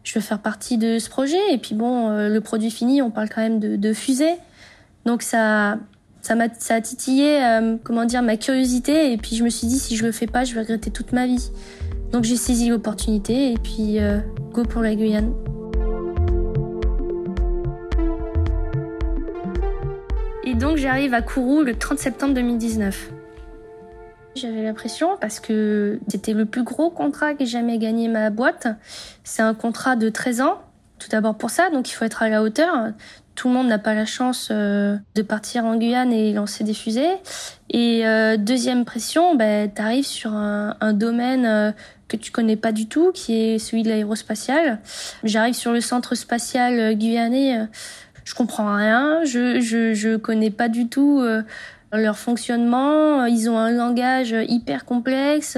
je 0.03 0.13
veux 0.13 0.21
faire 0.21 0.39
partie 0.39 0.77
de 0.77 0.99
ce 0.99 1.09
projet 1.09 1.37
et 1.51 1.57
puis 1.57 1.75
bon 1.75 2.09
le 2.09 2.39
produit 2.39 2.71
fini 2.71 3.01
on 3.01 3.11
parle 3.11 3.29
quand 3.29 3.41
même 3.41 3.59
de, 3.59 3.75
de 3.75 3.93
fusée 3.93 4.35
donc 5.05 5.21
ça, 5.21 5.77
ça 6.21 6.35
m'a, 6.35 6.47
ça 6.57 6.75
a 6.75 6.81
titillé, 6.81 7.43
euh, 7.43 7.77
comment 7.83 8.05
dire, 8.05 8.23
ma 8.23 8.37
curiosité. 8.37 9.13
Et 9.13 9.17
puis 9.17 9.35
je 9.35 9.43
me 9.43 9.49
suis 9.49 9.67
dit, 9.67 9.79
si 9.79 9.95
je 9.95 10.05
le 10.05 10.11
fais 10.11 10.27
pas, 10.27 10.43
je 10.43 10.53
vais 10.53 10.61
regretter 10.61 10.91
toute 10.91 11.11
ma 11.13 11.27
vie. 11.27 11.51
Donc 12.11 12.23
j'ai 12.23 12.35
saisi 12.35 12.69
l'opportunité 12.69 13.51
et 13.51 13.57
puis 13.57 13.99
euh, 13.99 14.19
go 14.51 14.63
pour 14.63 14.81
la 14.81 14.95
Guyane. 14.95 15.33
Et 20.47 20.53
donc 20.53 20.77
j'arrive 20.77 21.15
à 21.15 21.23
Kourou 21.23 21.61
le 21.63 21.75
30 21.75 21.97
septembre 21.97 22.35
2019. 22.35 23.09
J'avais 24.35 24.63
l'impression 24.63 25.17
parce 25.19 25.39
que 25.39 25.99
c'était 26.07 26.33
le 26.33 26.45
plus 26.45 26.63
gros 26.63 26.91
contrat 26.91 27.33
que 27.33 27.45
j'ai 27.45 27.51
jamais 27.51 27.79
gagné 27.79 28.07
ma 28.07 28.29
boîte. 28.29 28.67
C'est 29.23 29.41
un 29.41 29.55
contrat 29.55 29.95
de 29.95 30.09
13 30.09 30.41
ans 30.41 30.61
Tout 30.99 31.09
d'abord 31.09 31.35
pour 31.35 31.49
ça, 31.49 31.71
donc 31.71 31.89
il 31.89 31.93
faut 31.93 32.05
être 32.05 32.21
à 32.21 32.29
la 32.29 32.43
hauteur. 32.43 32.91
Tout 33.33 33.47
le 33.47 33.55
monde 33.55 33.67
n'a 33.67 33.79
pas 33.79 33.93
la 33.93 34.05
chance 34.05 34.49
euh, 34.51 34.97
de 35.15 35.21
partir 35.21 35.65
en 35.65 35.77
Guyane 35.77 36.13
et 36.13 36.31
lancer 36.31 36.63
des 36.63 36.73
fusées. 36.73 37.15
Et 37.69 38.05
euh, 38.05 38.37
deuxième 38.37 38.85
pression, 38.85 39.35
ben, 39.35 39.69
tu 39.73 39.81
arrives 39.81 40.05
sur 40.05 40.31
un, 40.31 40.93
domaine 40.93 41.45
euh, 41.45 41.71
que 42.07 42.17
tu 42.17 42.31
connais 42.31 42.55
pas 42.55 42.71
du 42.71 42.87
tout, 42.87 43.11
qui 43.13 43.35
est 43.35 43.59
celui 43.59 43.83
de 43.83 43.89
l'aérospatial. 43.89 44.79
J'arrive 45.23 45.55
sur 45.55 45.73
le 45.73 45.81
centre 45.81 46.15
spatial 46.15 46.95
guyanais, 46.95 47.67
je 48.25 48.35
comprends 48.35 48.75
rien, 48.75 49.23
je, 49.23 49.61
je, 49.61 49.93
je 49.93 50.17
connais 50.17 50.51
pas 50.51 50.67
du 50.67 50.89
tout 50.89 51.23
leur 51.93 52.17
fonctionnement. 52.17 53.25
Ils 53.25 53.49
ont 53.49 53.57
un 53.57 53.71
langage 53.71 54.35
hyper 54.49 54.83
complexe 54.83 55.57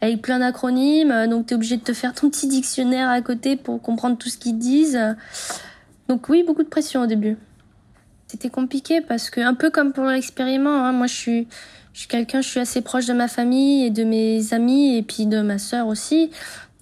avec 0.00 0.22
plein 0.22 0.40
d'acronymes, 0.40 1.28
donc 1.28 1.46
tu 1.46 1.54
es 1.54 1.56
obligé 1.56 1.76
de 1.76 1.82
te 1.82 1.92
faire 1.92 2.12
ton 2.14 2.30
petit 2.30 2.48
dictionnaire 2.48 3.08
à 3.08 3.20
côté 3.20 3.56
pour 3.56 3.80
comprendre 3.80 4.16
tout 4.16 4.28
ce 4.28 4.38
qu'ils 4.38 4.58
disent. 4.58 4.98
Donc 6.08 6.28
oui, 6.28 6.42
beaucoup 6.44 6.62
de 6.62 6.68
pression 6.68 7.02
au 7.02 7.06
début. 7.06 7.36
C'était 8.28 8.50
compliqué 8.50 9.00
parce 9.00 9.30
que, 9.30 9.40
un 9.40 9.54
peu 9.54 9.70
comme 9.70 9.92
pour 9.92 10.04
l'expériment, 10.04 10.84
hein, 10.84 10.92
moi 10.92 11.06
je 11.06 11.14
suis, 11.14 11.48
je 11.92 12.00
suis 12.00 12.08
quelqu'un, 12.08 12.40
je 12.40 12.48
suis 12.48 12.60
assez 12.60 12.80
proche 12.80 13.06
de 13.06 13.12
ma 13.12 13.28
famille 13.28 13.84
et 13.84 13.90
de 13.90 14.04
mes 14.04 14.52
amis 14.52 14.96
et 14.96 15.02
puis 15.02 15.26
de 15.26 15.40
ma 15.40 15.58
sœur 15.58 15.86
aussi. 15.86 16.30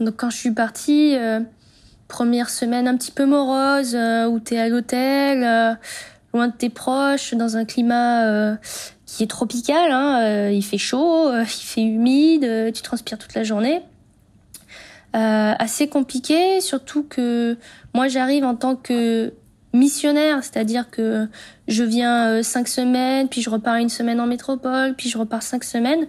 Donc 0.01 0.17
quand 0.17 0.31
je 0.31 0.37
suis 0.37 0.51
partie, 0.51 1.17
euh, 1.17 1.41
première 2.15 2.49
semaine 2.49 2.87
un 2.87 2.97
petit 2.97 3.11
peu 3.11 3.27
morose, 3.27 3.97
euh, 3.97 4.27
où 4.27 4.39
t'es 4.39 4.57
à 4.57 4.69
l'hôtel, 4.69 5.43
euh, 5.43 5.75
loin 6.33 6.47
de 6.47 6.53
tes 6.53 6.69
proches, 6.69 7.35
dans 7.35 7.57
un 7.57 7.65
climat 7.65 8.25
euh, 8.25 8.55
qui 9.05 9.25
est 9.25 9.27
tropical, 9.27 9.91
hein, 9.91 10.49
il 10.49 10.63
fait 10.63 10.79
chaud, 10.79 11.33
il 11.41 11.47
fait 11.47 11.83
humide, 11.83 12.73
tu 12.73 12.83
transpires 12.83 13.19
toute 13.19 13.35
la 13.35 13.43
journée. 13.43 13.83
assez 15.13 15.89
compliqué, 15.89 16.61
surtout 16.61 17.03
que 17.03 17.57
moi, 17.95 18.07
j'arrive 18.07 18.45
en 18.45 18.55
tant 18.55 18.77
que 18.77 19.33
missionnaire, 19.73 20.39
c'est-à-dire 20.43 20.89
que 20.91 21.27
je 21.67 21.83
viens 21.83 22.29
euh, 22.29 22.43
cinq 22.45 22.69
semaines, 22.69 23.29
puis 23.29 23.43
je 23.43 23.51
repars 23.51 23.75
une 23.75 23.89
semaine 23.89 24.21
en 24.21 24.27
métropole, 24.27 24.95
puis 24.95 25.09
je 25.09 25.19
repars 25.19 25.43
cinq 25.43 25.65
semaines. 25.65 26.07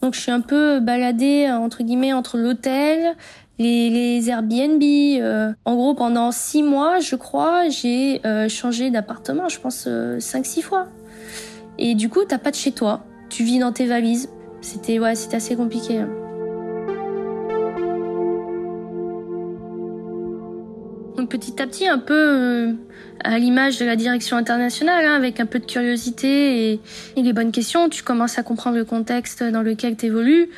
Donc 0.00 0.14
je 0.14 0.20
suis 0.20 0.30
un 0.30 0.40
peu 0.40 0.78
baladée 0.78 1.50
entre 1.50 1.82
guillemets 1.82 2.12
entre 2.12 2.38
l'hôtel, 2.38 3.16
les, 3.62 4.30
Airbnb. 4.30 4.82
Euh, 4.82 5.52
en 5.64 5.74
gros, 5.76 5.94
pendant 5.94 6.32
six 6.32 6.62
mois, 6.62 7.00
je 7.00 7.16
crois, 7.16 7.68
j'ai 7.68 8.20
euh, 8.26 8.48
changé 8.48 8.90
d'appartement, 8.90 9.48
je 9.48 9.60
pense 9.60 9.88
cinq 10.18 10.46
six 10.46 10.62
fois. 10.62 10.88
Et 11.78 11.94
du 11.94 12.08
coup, 12.08 12.20
t'as 12.26 12.38
pas 12.38 12.50
de 12.50 12.56
chez 12.56 12.72
toi. 12.72 13.04
Tu 13.28 13.44
vis 13.44 13.58
dans 13.58 13.72
tes 13.72 13.86
valises. 13.86 14.28
C'était 14.60 14.98
ouais, 14.98 15.14
assez 15.32 15.56
compliqué. 15.56 15.98
Hein. 15.98 16.08
Donc 21.16 21.28
petit 21.28 21.60
à 21.60 21.66
petit, 21.66 21.86
un 21.86 21.98
peu 21.98 22.14
euh, 22.14 22.72
à 23.22 23.38
l'image 23.38 23.78
de 23.78 23.84
la 23.84 23.96
direction 23.96 24.36
internationale, 24.36 25.04
hein, 25.04 25.14
avec 25.14 25.38
un 25.38 25.46
peu 25.46 25.58
de 25.58 25.66
curiosité 25.66 26.72
et, 26.72 26.80
les 27.16 27.32
bonnes 27.34 27.52
questions, 27.52 27.88
tu 27.88 28.02
commences 28.02 28.38
à 28.38 28.42
comprendre 28.42 28.78
le 28.78 28.84
contexte 28.84 29.42
dans 29.42 29.62
lequel 29.62 29.96
tu 29.96 30.06
évolues. 30.06 30.48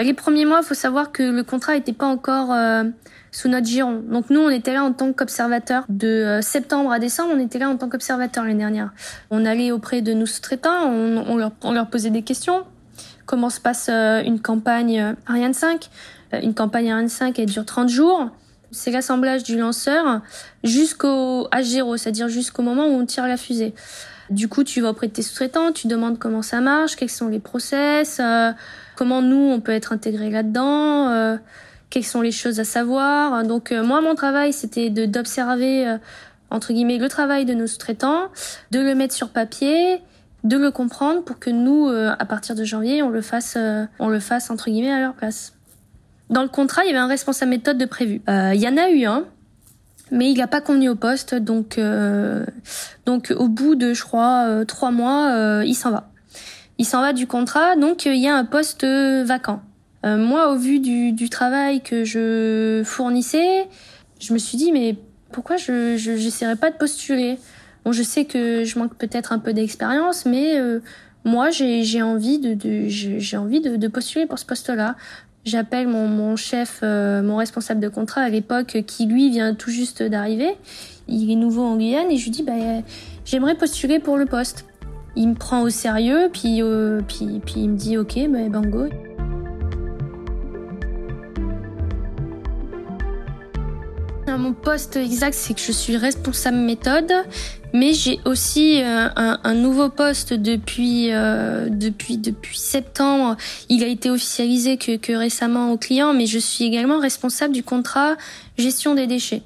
Les 0.00 0.14
premiers 0.14 0.44
mois, 0.44 0.60
il 0.62 0.66
faut 0.66 0.74
savoir 0.74 1.12
que 1.12 1.22
le 1.22 1.42
contrat 1.44 1.74
n'était 1.74 1.92
pas 1.92 2.06
encore 2.06 2.52
euh, 2.52 2.84
sous 3.30 3.48
notre 3.48 3.66
giron. 3.66 4.02
Donc 4.08 4.30
nous, 4.30 4.40
on 4.40 4.48
était 4.48 4.72
là 4.72 4.82
en 4.82 4.92
tant 4.92 5.12
qu'observateur. 5.12 5.84
De 5.88 6.08
euh, 6.08 6.42
septembre 6.42 6.90
à 6.90 6.98
décembre, 6.98 7.32
on 7.34 7.38
était 7.38 7.58
là 7.58 7.68
en 7.68 7.76
tant 7.76 7.88
qu'observateur 7.88 8.44
l'année 8.44 8.58
dernière. 8.58 8.92
On 9.30 9.44
allait 9.44 9.70
auprès 9.70 10.02
de 10.02 10.12
nos 10.12 10.26
sous-traitants, 10.26 10.88
on, 10.88 11.36
leur, 11.36 11.52
on, 11.62 11.72
leur, 11.72 11.88
posait 11.88 12.10
des 12.10 12.22
questions. 12.22 12.64
Comment 13.26 13.50
se 13.50 13.60
passe 13.60 13.88
une 13.88 14.40
campagne 14.40 15.14
Ariane 15.26 15.54
5 15.54 15.88
Une 16.42 16.54
campagne 16.54 16.90
Ariane 16.90 17.08
5, 17.08 17.38
elle 17.38 17.46
dure 17.46 17.64
30 17.64 17.88
jours 17.88 18.30
c'est 18.72 18.90
l'assemblage 18.90 19.42
du 19.44 19.58
lanceur 19.58 20.22
jusqu'au 20.64 21.48
H0, 21.52 21.96
c'est-à-dire 21.98 22.28
jusqu'au 22.28 22.62
moment 22.62 22.86
où 22.86 22.92
on 22.92 23.06
tire 23.06 23.26
la 23.26 23.36
fusée. 23.36 23.74
Du 24.30 24.48
coup, 24.48 24.64
tu 24.64 24.80
vas 24.80 24.90
auprès 24.90 25.08
de 25.08 25.12
tes 25.12 25.22
sous-traitants, 25.22 25.72
tu 25.72 25.88
demandes 25.88 26.18
comment 26.18 26.42
ça 26.42 26.60
marche, 26.60 26.96
quels 26.96 27.10
sont 27.10 27.28
les 27.28 27.38
process, 27.38 28.18
euh, 28.18 28.50
comment 28.96 29.20
nous 29.20 29.50
on 29.52 29.60
peut 29.60 29.72
être 29.72 29.92
intégré 29.92 30.30
là-dedans, 30.30 31.10
euh, 31.10 31.36
quelles 31.90 32.04
sont 32.04 32.22
les 32.22 32.32
choses 32.32 32.58
à 32.58 32.64
savoir. 32.64 33.44
Donc 33.44 33.72
euh, 33.72 33.84
moi, 33.84 34.00
mon 34.00 34.14
travail, 34.14 34.52
c'était 34.52 34.88
de 34.88 35.04
d'observer 35.04 35.98
entre 36.50 36.72
guillemets 36.72 36.98
le 36.98 37.08
travail 37.08 37.44
de 37.44 37.54
nos 37.54 37.66
sous-traitants, 37.66 38.28
de 38.70 38.80
le 38.80 38.94
mettre 38.94 39.14
sur 39.14 39.28
papier, 39.28 40.00
de 40.44 40.56
le 40.56 40.70
comprendre 40.70 41.22
pour 41.22 41.38
que 41.38 41.50
nous, 41.50 41.88
à 41.88 42.24
partir 42.24 42.54
de 42.54 42.64
janvier, 42.64 43.02
on 43.02 43.10
le 43.10 43.22
fasse, 43.22 43.58
on 43.98 44.08
le 44.08 44.20
fasse 44.20 44.50
entre 44.50 44.70
guillemets 44.70 44.92
à 44.92 45.00
leur 45.00 45.14
place. 45.14 45.52
Dans 46.32 46.42
le 46.42 46.48
contrat, 46.48 46.82
il 46.84 46.86
y 46.86 46.90
avait 46.90 46.98
un 46.98 47.08
responsable 47.08 47.50
méthode 47.50 47.76
de 47.76 47.84
prévu. 47.84 48.22
Euh, 48.26 48.52
il 48.54 48.60
y 48.60 48.66
en 48.66 48.78
a 48.78 48.88
eu 48.88 49.04
un, 49.04 49.24
mais 50.10 50.30
il 50.30 50.38
n'a 50.38 50.46
pas 50.46 50.62
convenu 50.62 50.88
au 50.88 50.94
poste, 50.94 51.34
donc 51.34 51.76
euh, 51.76 52.46
donc 53.04 53.34
au 53.36 53.48
bout 53.48 53.74
de, 53.74 53.92
je 53.92 54.02
crois, 54.02 54.46
euh, 54.46 54.64
trois 54.64 54.90
mois, 54.90 55.62
il 55.62 55.74
s'en 55.74 55.90
va. 55.90 56.10
Il 56.78 56.86
s'en 56.86 57.02
va 57.02 57.12
du 57.12 57.26
contrat, 57.26 57.76
donc 57.76 58.06
il 58.06 58.16
y 58.16 58.28
a 58.28 58.34
un 58.34 58.46
poste 58.46 58.86
vacant. 58.86 59.60
moi, 60.04 60.50
au 60.52 60.56
vu 60.56 60.80
du, 60.80 61.12
du 61.12 61.28
travail 61.28 61.82
que 61.82 62.02
je 62.04 62.82
fournissais, 62.82 63.68
je 64.18 64.32
me 64.32 64.38
suis 64.38 64.56
dit 64.56 64.72
mais 64.72 64.96
pourquoi 65.32 65.58
je 65.58 65.96
j'essaierais 65.98 66.56
pas 66.56 66.70
de 66.70 66.76
postuler? 66.76 67.38
Bon, 67.84 67.92
je 67.92 68.02
sais 68.02 68.24
que 68.24 68.64
je 68.64 68.78
manque 68.78 68.96
peut-être 68.96 69.34
un 69.34 69.38
peu 69.38 69.52
d'expérience, 69.52 70.24
mais 70.24 70.58
moi 71.24 71.50
j'ai 71.50 72.00
envie 72.00 72.38
de, 72.38 72.54
de 72.54 73.36
envie 73.36 73.60
de, 73.60 73.88
postuler 73.88 74.24
pour 74.24 74.38
ce 74.38 74.46
poste-là. 74.46 74.96
J'appelle 75.44 75.88
mon, 75.88 76.06
mon 76.06 76.36
chef, 76.36 76.80
euh, 76.82 77.20
mon 77.22 77.36
responsable 77.36 77.80
de 77.80 77.88
contrat 77.88 78.20
à 78.20 78.28
l'époque, 78.28 78.84
qui 78.86 79.06
lui 79.06 79.30
vient 79.30 79.54
tout 79.54 79.70
juste 79.70 80.02
d'arriver. 80.02 80.56
Il 81.08 81.30
est 81.32 81.36
nouveau 81.36 81.62
en 81.62 81.76
Guyane 81.76 82.10
et 82.10 82.16
je 82.16 82.24
lui 82.24 82.30
dis 82.30 82.42
bah, 82.44 82.52
j'aimerais 83.24 83.56
postuler 83.56 83.98
pour 83.98 84.16
le 84.16 84.26
poste. 84.26 84.66
Il 85.16 85.28
me 85.28 85.34
prend 85.34 85.62
au 85.62 85.68
sérieux, 85.68 86.30
puis, 86.32 86.62
euh, 86.62 87.00
puis, 87.06 87.40
puis 87.44 87.54
il 87.56 87.70
me 87.70 87.76
dit 87.76 87.98
ok, 87.98 88.18
bah, 88.28 88.48
bango. 88.48 88.88
Mon 94.42 94.54
poste 94.54 94.96
exact, 94.96 95.34
c'est 95.34 95.54
que 95.54 95.60
je 95.60 95.70
suis 95.70 95.96
responsable 95.96 96.56
méthode, 96.56 97.12
mais 97.72 97.92
j'ai 97.92 98.18
aussi 98.24 98.82
euh, 98.82 99.06
un, 99.14 99.54
nouveau 99.54 99.88
poste 99.88 100.34
depuis 100.34 101.12
euh, 101.12 101.68
depuis 101.70 102.16
depuis 102.16 102.58
septembre. 102.58 103.36
Il 103.68 103.84
a 103.84 103.86
été 103.86 104.10
officialisé 104.10 104.78
que, 104.78 104.96
que 104.96 105.12
récemment 105.12 105.70
au 105.70 105.76
client, 105.76 106.12
mais 106.12 106.26
je 106.26 106.40
suis 106.40 106.64
également 106.64 106.98
responsable 106.98 107.54
du 107.54 107.62
contrat 107.62 108.16
gestion 108.58 108.96
des 108.96 109.06
déchets. 109.06 109.42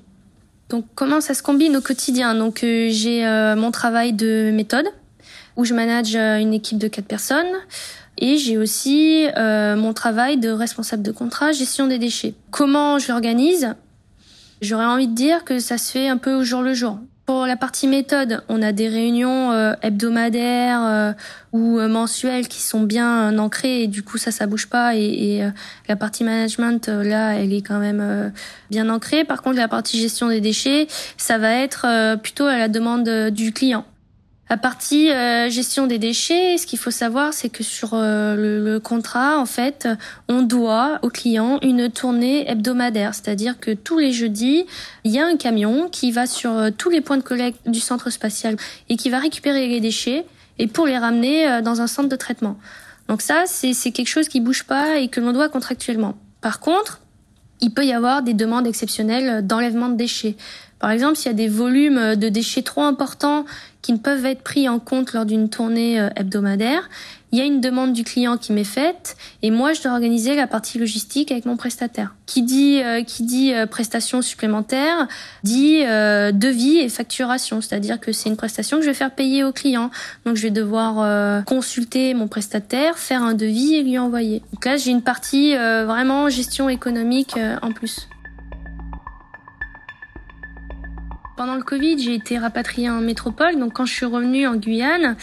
Donc 0.70 0.86
comment 0.94 1.20
ça 1.20 1.34
se 1.34 1.42
combine 1.42 1.76
au 1.76 1.82
quotidien? 1.82 2.34
Donc 2.34 2.64
euh, 2.64 2.88
j'ai 2.90 3.22
mon 3.54 3.72
travail 3.72 4.14
de 4.14 4.50
méthode 4.50 4.86
où 5.58 5.66
je 5.66 5.74
manage 5.74 6.16
une 6.16 6.54
équipe 6.54 6.78
de 6.78 6.88
quatre 6.88 7.04
personnes. 7.04 7.54
Et 8.16 8.38
j'ai 8.38 8.56
aussi 8.56 9.26
mon 9.36 9.92
travail 9.92 10.38
de 10.38 10.48
responsable 10.48 11.02
de 11.02 11.12
contrat, 11.12 11.52
gestion 11.52 11.86
des 11.86 11.98
déchets. 11.98 12.32
Comment 12.50 12.98
je 12.98 13.12
l'organise? 13.12 13.74
J'aurais 14.62 14.86
envie 14.86 15.08
de 15.08 15.14
dire 15.14 15.44
que 15.44 15.58
ça 15.58 15.78
se 15.78 15.92
fait 15.92 16.08
un 16.08 16.16
peu 16.16 16.34
au 16.34 16.42
jour 16.42 16.62
le 16.62 16.74
jour. 16.74 16.98
Pour 17.26 17.44
la 17.44 17.56
partie 17.56 17.88
méthode, 17.88 18.44
on 18.48 18.62
a 18.62 18.70
des 18.70 18.88
réunions 18.88 19.50
euh, 19.50 19.74
hebdomadaires 19.82 20.80
euh, 20.84 21.12
ou 21.52 21.80
euh, 21.80 21.88
mensuelles 21.88 22.46
qui 22.46 22.62
sont 22.62 22.82
bien 22.82 23.36
ancrées 23.38 23.82
et 23.82 23.86
du 23.88 24.04
coup 24.04 24.16
ça 24.16 24.30
ça 24.30 24.46
bouge 24.46 24.68
pas 24.68 24.94
et, 24.94 25.00
et 25.00 25.50
la 25.88 25.96
partie 25.96 26.22
management 26.22 26.86
là 26.86 27.32
elle 27.32 27.52
est 27.52 27.62
quand 27.62 27.80
même 27.80 28.32
bien 28.70 28.88
ancrée. 28.88 29.24
Par 29.24 29.42
contre 29.42 29.56
la 29.56 29.66
partie 29.66 30.00
gestion 30.00 30.28
des 30.28 30.40
déchets, 30.40 30.86
ça 31.16 31.36
va 31.36 31.52
être 31.52 32.16
plutôt 32.22 32.44
à 32.44 32.58
la 32.58 32.68
demande 32.68 33.30
du 33.30 33.52
client. 33.52 33.84
La 34.48 34.56
partie 34.56 35.10
euh, 35.10 35.50
gestion 35.50 35.88
des 35.88 35.98
déchets, 35.98 36.56
ce 36.56 36.66
qu'il 36.66 36.78
faut 36.78 36.92
savoir, 36.92 37.32
c'est 37.32 37.48
que 37.48 37.64
sur 37.64 37.94
euh, 37.94 38.36
le, 38.36 38.78
contrat, 38.78 39.38
en 39.40 39.46
fait, 39.46 39.88
on 40.28 40.42
doit 40.42 41.00
au 41.02 41.08
client 41.08 41.58
une 41.62 41.90
tournée 41.90 42.48
hebdomadaire, 42.48 43.12
c'est-à-dire 43.12 43.58
que 43.58 43.72
tous 43.72 43.98
les 43.98 44.12
jeudis, 44.12 44.64
il 45.02 45.10
y 45.10 45.18
a 45.18 45.26
un 45.26 45.36
camion 45.36 45.88
qui 45.88 46.12
va 46.12 46.26
sur 46.26 46.52
euh, 46.52 46.70
tous 46.70 46.90
les 46.90 47.00
points 47.00 47.16
de 47.16 47.24
collecte 47.24 47.68
du 47.68 47.80
centre 47.80 48.08
spatial 48.10 48.56
et 48.88 48.96
qui 48.96 49.10
va 49.10 49.18
récupérer 49.18 49.66
les 49.66 49.80
déchets 49.80 50.24
et 50.60 50.68
pour 50.68 50.86
les 50.86 50.96
ramener 50.96 51.60
dans 51.62 51.80
un 51.80 51.86
centre 51.88 52.08
de 52.08 52.16
traitement. 52.16 52.56
Donc 53.08 53.22
ça, 53.22 53.44
c'est 53.46 53.74
quelque 53.90 54.08
chose 54.08 54.28
qui 54.28 54.40
bouge 54.40 54.64
pas 54.64 54.96
et 54.98 55.08
que 55.08 55.20
l'on 55.20 55.32
doit 55.32 55.48
contractuellement. 55.48 56.16
Par 56.40 56.60
contre, 56.60 57.00
il 57.60 57.74
peut 57.74 57.84
y 57.84 57.92
avoir 57.92 58.22
des 58.22 58.32
demandes 58.34 58.66
exceptionnelles 58.66 59.46
d'enlèvement 59.46 59.88
de 59.88 59.96
déchets. 59.96 60.36
Par 60.78 60.90
exemple, 60.90 61.16
s'il 61.16 61.26
y 61.26 61.34
a 61.34 61.36
des 61.36 61.48
volumes 61.48 62.16
de 62.16 62.28
déchets 62.28 62.62
trop 62.62 62.82
importants 62.82 63.44
qui 63.86 63.92
ne 63.92 63.98
peuvent 63.98 64.26
être 64.26 64.42
pris 64.42 64.68
en 64.68 64.80
compte 64.80 65.12
lors 65.12 65.24
d'une 65.24 65.48
tournée 65.48 66.00
euh, 66.00 66.08
hebdomadaire, 66.16 66.90
il 67.30 67.38
y 67.38 67.42
a 67.42 67.44
une 67.44 67.60
demande 67.60 67.92
du 67.92 68.02
client 68.02 68.36
qui 68.36 68.52
m'est 68.52 68.64
faite 68.64 69.16
et 69.42 69.52
moi 69.52 69.74
je 69.74 69.82
dois 69.82 69.92
organiser 69.92 70.34
la 70.34 70.48
partie 70.48 70.78
logistique 70.78 71.30
avec 71.30 71.44
mon 71.44 71.56
prestataire. 71.56 72.16
Qui 72.26 72.42
dit 72.42 72.82
euh, 72.82 73.04
qui 73.04 73.22
dit 73.22 73.54
euh, 73.54 73.66
prestation 73.66 74.22
supplémentaire 74.22 75.06
dit 75.44 75.82
devis 75.84 76.78
et 76.78 76.88
facturation, 76.88 77.60
c'est-à-dire 77.60 78.00
que 78.00 78.10
c'est 78.10 78.28
une 78.28 78.36
prestation 78.36 78.78
que 78.78 78.82
je 78.82 78.88
vais 78.88 78.94
faire 78.94 79.14
payer 79.14 79.44
au 79.44 79.52
client. 79.52 79.92
Donc 80.24 80.34
je 80.34 80.42
vais 80.42 80.50
devoir 80.50 81.44
consulter 81.44 82.12
mon 82.14 82.26
prestataire, 82.26 82.98
faire 82.98 83.22
un 83.22 83.34
devis 83.34 83.76
et 83.76 83.84
lui 83.84 83.98
envoyer. 83.98 84.42
Donc 84.52 84.64
là 84.64 84.76
j'ai 84.76 84.90
une 84.90 85.02
partie 85.02 85.54
vraiment 85.54 86.28
gestion 86.28 86.68
économique 86.68 87.36
en 87.62 87.70
plus. 87.70 88.08
Pendant 91.36 91.54
le 91.54 91.62
Covid, 91.62 91.98
j'ai 91.98 92.14
été 92.14 92.38
rapatriée 92.38 92.90
en 92.90 93.00
métropole. 93.00 93.58
Donc 93.58 93.74
quand 93.74 93.86
je 93.86 93.92
suis 93.92 94.06
revenue 94.06 94.46
en 94.46 94.56
Guyane, 94.56 95.16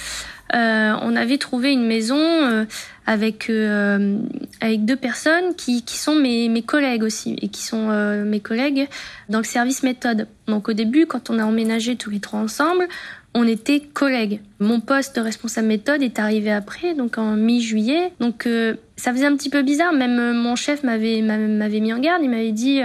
euh, 0.54 0.94
on 1.02 1.16
avait 1.16 1.40
trouvé 1.40 1.72
une 1.72 1.86
maison 1.86 2.20
euh, 2.20 2.66
avec 3.08 3.50
euh, 3.50 4.20
avec 4.62 4.86
deux 4.86 4.96
personnes 4.96 5.56
qui, 5.56 5.84
qui 5.84 5.98
sont 5.98 6.16
mes, 6.16 6.48
mes 6.48 6.62
collègues 6.62 7.04
aussi 7.04 7.36
et 7.42 7.48
qui 7.48 7.64
sont 7.64 7.88
mes 8.26 8.40
collègues 8.40 8.88
dans 9.30 9.40
le 9.40 9.44
service 9.44 9.84
méthode. 9.84 10.28
Donc 10.48 10.70
au 10.70 10.74
début, 10.74 11.08
quand 11.08 11.30
on 11.30 11.40
a 11.40 11.46
emménagé 11.46 11.96
tous 11.96 12.12
les 12.12 12.20
trois 12.20 12.40
ensemble, 12.40 12.88
on 13.34 13.48
était 13.48 13.80
collègues. 13.80 14.42
Mon 14.60 14.80
poste 14.80 15.20
responsable 15.22 15.68
méthode 15.68 16.04
est 16.04 16.20
arrivé 16.20 16.52
après, 16.52 16.94
donc 16.94 17.18
en 17.18 17.36
mi-juillet. 17.36 18.14
Donc 18.20 18.48
ça 18.96 19.12
faisait 19.12 19.26
un 19.26 19.36
petit 19.36 19.50
peu 19.50 19.64
bizarre. 19.64 19.92
Même 19.92 20.34
mon 20.34 20.56
chef 20.56 20.84
m'avait 20.84 21.22
m'avait 21.22 21.80
mis 21.80 21.94
en 21.94 22.00
garde. 22.00 22.22
Il 22.24 22.30
m'avait 22.30 22.52
dit, 22.52 22.80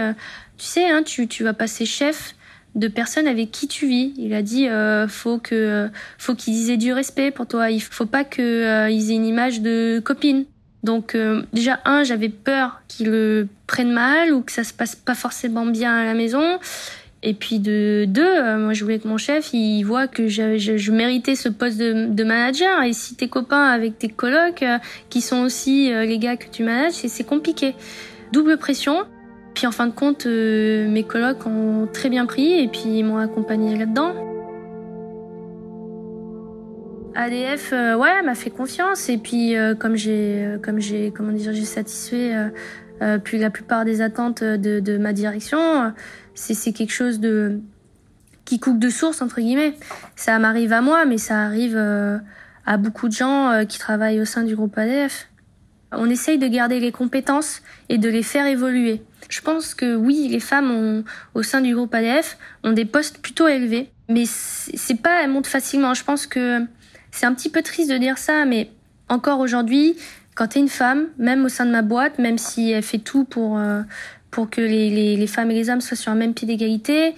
tu 0.56 0.64
sais, 0.64 0.88
hein, 0.88 1.02
tu 1.04 1.28
tu 1.28 1.44
vas 1.44 1.52
passer 1.52 1.84
chef 1.84 2.34
de 2.74 2.88
personnes 2.88 3.26
avec 3.26 3.50
qui 3.50 3.68
tu 3.68 3.86
vis. 3.86 4.14
Il 4.16 4.34
a 4.34 4.42
dit 4.42 4.68
euh, 4.68 5.08
faut 5.08 5.38
que 5.38 5.88
faut 6.16 6.34
qu'ils 6.34 6.70
aient 6.70 6.76
du 6.76 6.92
respect 6.92 7.30
pour 7.30 7.46
toi. 7.46 7.70
Il 7.70 7.80
faut 7.80 8.06
pas 8.06 8.24
que 8.24 8.42
euh, 8.42 8.88
aient 8.88 9.14
une 9.14 9.26
image 9.26 9.60
de 9.60 10.00
copine. 10.04 10.44
Donc 10.84 11.14
euh, 11.14 11.42
déjà 11.52 11.80
un, 11.84 12.04
j'avais 12.04 12.28
peur 12.28 12.80
qu'ils 12.86 13.10
le 13.10 13.48
prennent 13.66 13.92
mal 13.92 14.32
ou 14.32 14.42
que 14.42 14.52
ça 14.52 14.64
se 14.64 14.72
passe 14.72 14.94
pas 14.94 15.14
forcément 15.14 15.66
bien 15.66 15.96
à 15.96 16.04
la 16.04 16.14
maison. 16.14 16.58
Et 17.24 17.34
puis 17.34 17.58
de 17.58 18.04
deux, 18.06 18.22
euh, 18.22 18.58
moi 18.58 18.74
je 18.74 18.84
voulais 18.84 19.00
que 19.00 19.08
mon 19.08 19.18
chef 19.18 19.52
il 19.52 19.82
voit 19.82 20.06
que 20.06 20.28
je, 20.28 20.56
je, 20.56 20.92
méritais 20.92 21.34
ce 21.34 21.48
poste 21.48 21.78
de, 21.78 22.06
de, 22.06 22.24
manager. 22.24 22.84
Et 22.84 22.92
si 22.92 23.16
t'es 23.16 23.26
copain 23.26 23.64
avec 23.64 23.98
tes 23.98 24.08
colocs 24.08 24.64
qui 25.10 25.20
sont 25.20 25.42
aussi 25.42 25.90
les 25.90 26.18
gars 26.18 26.36
que 26.36 26.46
tu 26.48 26.62
manages, 26.62 26.92
c'est 26.92 27.26
compliqué. 27.26 27.74
Double 28.32 28.56
pression. 28.56 29.04
Puis 29.58 29.66
en 29.66 29.72
fin 29.72 29.88
de 29.88 29.92
compte, 29.92 30.26
euh, 30.26 30.88
mes 30.88 31.02
colocs 31.02 31.44
ont 31.44 31.88
très 31.92 32.10
bien 32.10 32.26
pris 32.26 32.60
et 32.60 32.68
puis 32.68 32.98
ils 32.98 33.02
m'ont 33.02 33.18
accompagné 33.18 33.76
là-dedans. 33.76 34.14
ADF, 37.16 37.72
euh, 37.72 37.96
ouais, 37.96 38.22
m'a 38.22 38.36
fait 38.36 38.50
confiance 38.50 39.08
et 39.08 39.18
puis 39.18 39.56
euh, 39.56 39.74
comme 39.74 39.96
j'ai, 39.96 40.58
comme 40.62 40.78
j'ai, 40.78 41.10
comment 41.10 41.32
dire, 41.32 41.52
j'ai 41.52 41.64
satisfait 41.64 42.36
puis 43.24 43.38
la 43.38 43.50
plupart 43.50 43.84
des 43.84 44.00
attentes 44.00 44.44
de, 44.44 44.78
de 44.78 44.96
ma 44.96 45.12
direction, 45.12 45.92
c'est, 46.36 46.54
c'est 46.54 46.72
quelque 46.72 46.92
chose 46.92 47.18
de 47.18 47.58
qui 48.44 48.60
coupe 48.60 48.78
de 48.78 48.90
source 48.90 49.22
entre 49.22 49.40
guillemets. 49.40 49.74
Ça 50.14 50.38
m'arrive 50.38 50.72
à 50.72 50.82
moi, 50.82 51.04
mais 51.04 51.18
ça 51.18 51.40
arrive 51.40 51.76
à 52.64 52.76
beaucoup 52.76 53.08
de 53.08 53.12
gens 53.12 53.64
qui 53.68 53.80
travaillent 53.80 54.20
au 54.20 54.24
sein 54.24 54.44
du 54.44 54.54
groupe 54.54 54.78
ADF. 54.78 55.27
On 55.92 56.10
essaye 56.10 56.38
de 56.38 56.48
garder 56.48 56.80
les 56.80 56.92
compétences 56.92 57.62
et 57.88 57.98
de 57.98 58.08
les 58.08 58.22
faire 58.22 58.46
évoluer. 58.46 59.02
Je 59.28 59.40
pense 59.40 59.74
que 59.74 59.94
oui, 59.94 60.28
les 60.30 60.40
femmes 60.40 60.70
ont, 60.70 61.04
au 61.34 61.42
sein 61.42 61.60
du 61.60 61.74
groupe 61.74 61.94
ADF 61.94 62.38
ont 62.64 62.72
des 62.72 62.84
postes 62.84 63.18
plutôt 63.18 63.48
élevés, 63.48 63.90
mais 64.08 64.24
c'est 64.26 65.00
pas 65.00 65.22
elles 65.22 65.30
montent 65.30 65.46
facilement. 65.46 65.94
Je 65.94 66.04
pense 66.04 66.26
que 66.26 66.60
c'est 67.10 67.26
un 67.26 67.34
petit 67.34 67.50
peu 67.50 67.62
triste 67.62 67.90
de 67.90 67.96
dire 67.96 68.18
ça, 68.18 68.44
mais 68.44 68.70
encore 69.08 69.40
aujourd'hui, 69.40 69.96
quand 70.34 70.48
tu 70.48 70.58
es 70.58 70.60
une 70.60 70.68
femme, 70.68 71.06
même 71.18 71.44
au 71.44 71.48
sein 71.48 71.66
de 71.66 71.70
ma 71.70 71.82
boîte, 71.82 72.18
même 72.18 72.38
si 72.38 72.70
elle 72.70 72.82
fait 72.82 72.98
tout 72.98 73.24
pour 73.24 73.58
euh, 73.58 73.82
pour 74.30 74.50
que 74.50 74.60
les, 74.60 74.90
les, 74.90 75.16
les, 75.16 75.26
femmes 75.26 75.50
et 75.50 75.54
les 75.54 75.70
hommes 75.70 75.80
soient 75.80 75.96
sur 75.96 76.12
un 76.12 76.14
même 76.14 76.34
pied 76.34 76.46
d'égalité, 76.46 77.14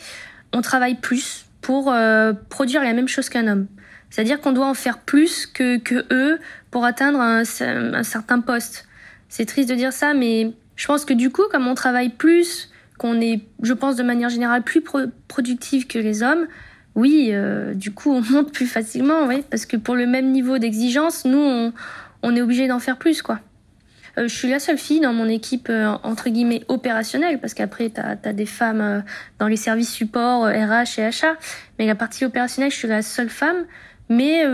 on 0.52 0.62
travaille 0.62 0.94
plus 0.94 1.44
pour 1.60 1.92
euh, 1.92 2.32
produire 2.48 2.82
la 2.82 2.92
même 2.92 3.08
chose 3.08 3.28
qu'un 3.28 3.46
homme. 3.48 3.66
C'est-à-dire 4.10 4.40
qu'on 4.40 4.52
doit 4.52 4.66
en 4.66 4.74
faire 4.74 4.98
plus 4.98 5.46
que, 5.46 5.78
que 5.78 6.04
eux 6.10 6.40
pour 6.70 6.84
atteindre 6.84 7.20
un, 7.20 7.42
un 7.60 8.02
certain 8.02 8.40
poste. 8.40 8.86
C'est 9.28 9.46
triste 9.46 9.68
de 9.68 9.74
dire 9.74 9.92
ça, 9.92 10.14
mais 10.14 10.52
je 10.76 10.86
pense 10.86 11.04
que 11.04 11.14
du 11.14 11.30
coup, 11.30 11.42
comme 11.50 11.66
on 11.66 11.74
travaille 11.74 12.10
plus, 12.10 12.70
qu'on 12.98 13.20
est, 13.20 13.40
je 13.62 13.72
pense, 13.72 13.96
de 13.96 14.02
manière 14.02 14.28
générale 14.28 14.62
plus 14.62 14.82
productif 15.28 15.88
que 15.88 15.98
les 15.98 16.22
hommes, 16.22 16.46
oui, 16.94 17.30
euh, 17.32 17.72
du 17.74 17.92
coup, 17.92 18.12
on 18.12 18.20
monte 18.20 18.52
plus 18.52 18.66
facilement, 18.66 19.26
oui, 19.26 19.44
parce 19.48 19.66
que 19.66 19.76
pour 19.76 19.94
le 19.94 20.06
même 20.06 20.30
niveau 20.32 20.58
d'exigence, 20.58 21.24
nous, 21.24 21.38
on, 21.38 21.72
on, 22.22 22.36
est 22.36 22.42
obligé 22.42 22.66
d'en 22.68 22.78
faire 22.78 22.98
plus, 22.98 23.22
quoi. 23.22 23.40
Euh, 24.18 24.28
je 24.28 24.34
suis 24.34 24.48
la 24.48 24.58
seule 24.58 24.78
fille 24.78 25.00
dans 25.00 25.12
mon 25.12 25.28
équipe, 25.28 25.68
euh, 25.70 25.96
entre 26.02 26.30
guillemets, 26.30 26.64
opérationnelle, 26.68 27.38
parce 27.40 27.54
qu'après, 27.54 27.90
tu 27.90 28.00
as, 28.00 28.32
des 28.32 28.46
femmes 28.46 28.80
euh, 28.80 29.00
dans 29.38 29.48
les 29.48 29.56
services 29.56 29.92
support, 29.92 30.44
RH 30.44 30.98
et 30.98 31.04
achat, 31.04 31.36
mais 31.78 31.86
la 31.86 31.94
partie 31.94 32.24
opérationnelle, 32.24 32.72
je 32.72 32.76
suis 32.76 32.88
la 32.88 33.02
seule 33.02 33.30
femme. 33.30 33.64
Mais 34.10 34.44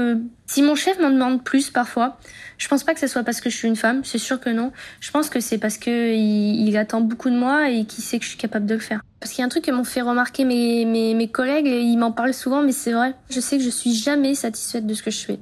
si 0.46 0.62
mon 0.62 0.74
chef 0.74 0.98
m'en 1.00 1.10
demande 1.10 1.42
plus 1.42 1.70
parfois, 1.70 2.18
je 2.58 2.68
pense 2.68 2.84
pas 2.84 2.94
que 2.94 3.00
ce 3.00 3.06
soit 3.06 3.22
parce 3.24 3.40
que 3.40 3.50
je 3.50 3.56
suis 3.56 3.68
une 3.68 3.76
femme, 3.76 4.04
c'est 4.04 4.18
sûr 4.18 4.38
que 4.38 4.50
non. 4.50 4.70
Je 5.00 5.10
pense 5.10 5.28
que 5.28 5.40
c'est 5.40 5.58
parce 5.58 5.78
que 5.78 6.14
il, 6.14 6.68
il, 6.68 6.76
attend 6.76 7.00
beaucoup 7.00 7.30
de 7.30 7.36
moi 7.36 7.70
et 7.70 7.84
qu'il 7.84 8.04
sait 8.04 8.18
que 8.18 8.24
je 8.24 8.30
suis 8.30 8.38
capable 8.38 8.66
de 8.66 8.74
le 8.74 8.80
faire. 8.80 9.00
Parce 9.20 9.32
qu'il 9.32 9.40
y 9.40 9.42
a 9.42 9.46
un 9.46 9.48
truc 9.48 9.64
que 9.64 9.70
m'ont 9.70 9.84
fait 9.84 10.02
remarquer 10.02 10.44
mes, 10.44 10.84
mes, 10.84 11.14
mes 11.14 11.28
collègues, 11.28 11.66
ils 11.66 11.96
m'en 11.96 12.12
parlent 12.12 12.34
souvent, 12.34 12.62
mais 12.62 12.72
c'est 12.72 12.92
vrai. 12.92 13.14
Je 13.30 13.40
sais 13.40 13.58
que 13.58 13.64
je 13.64 13.70
suis 13.70 13.94
jamais 13.94 14.34
satisfaite 14.34 14.86
de 14.86 14.94
ce 14.94 15.02
que 15.02 15.10
je 15.10 15.24
fais. 15.24 15.38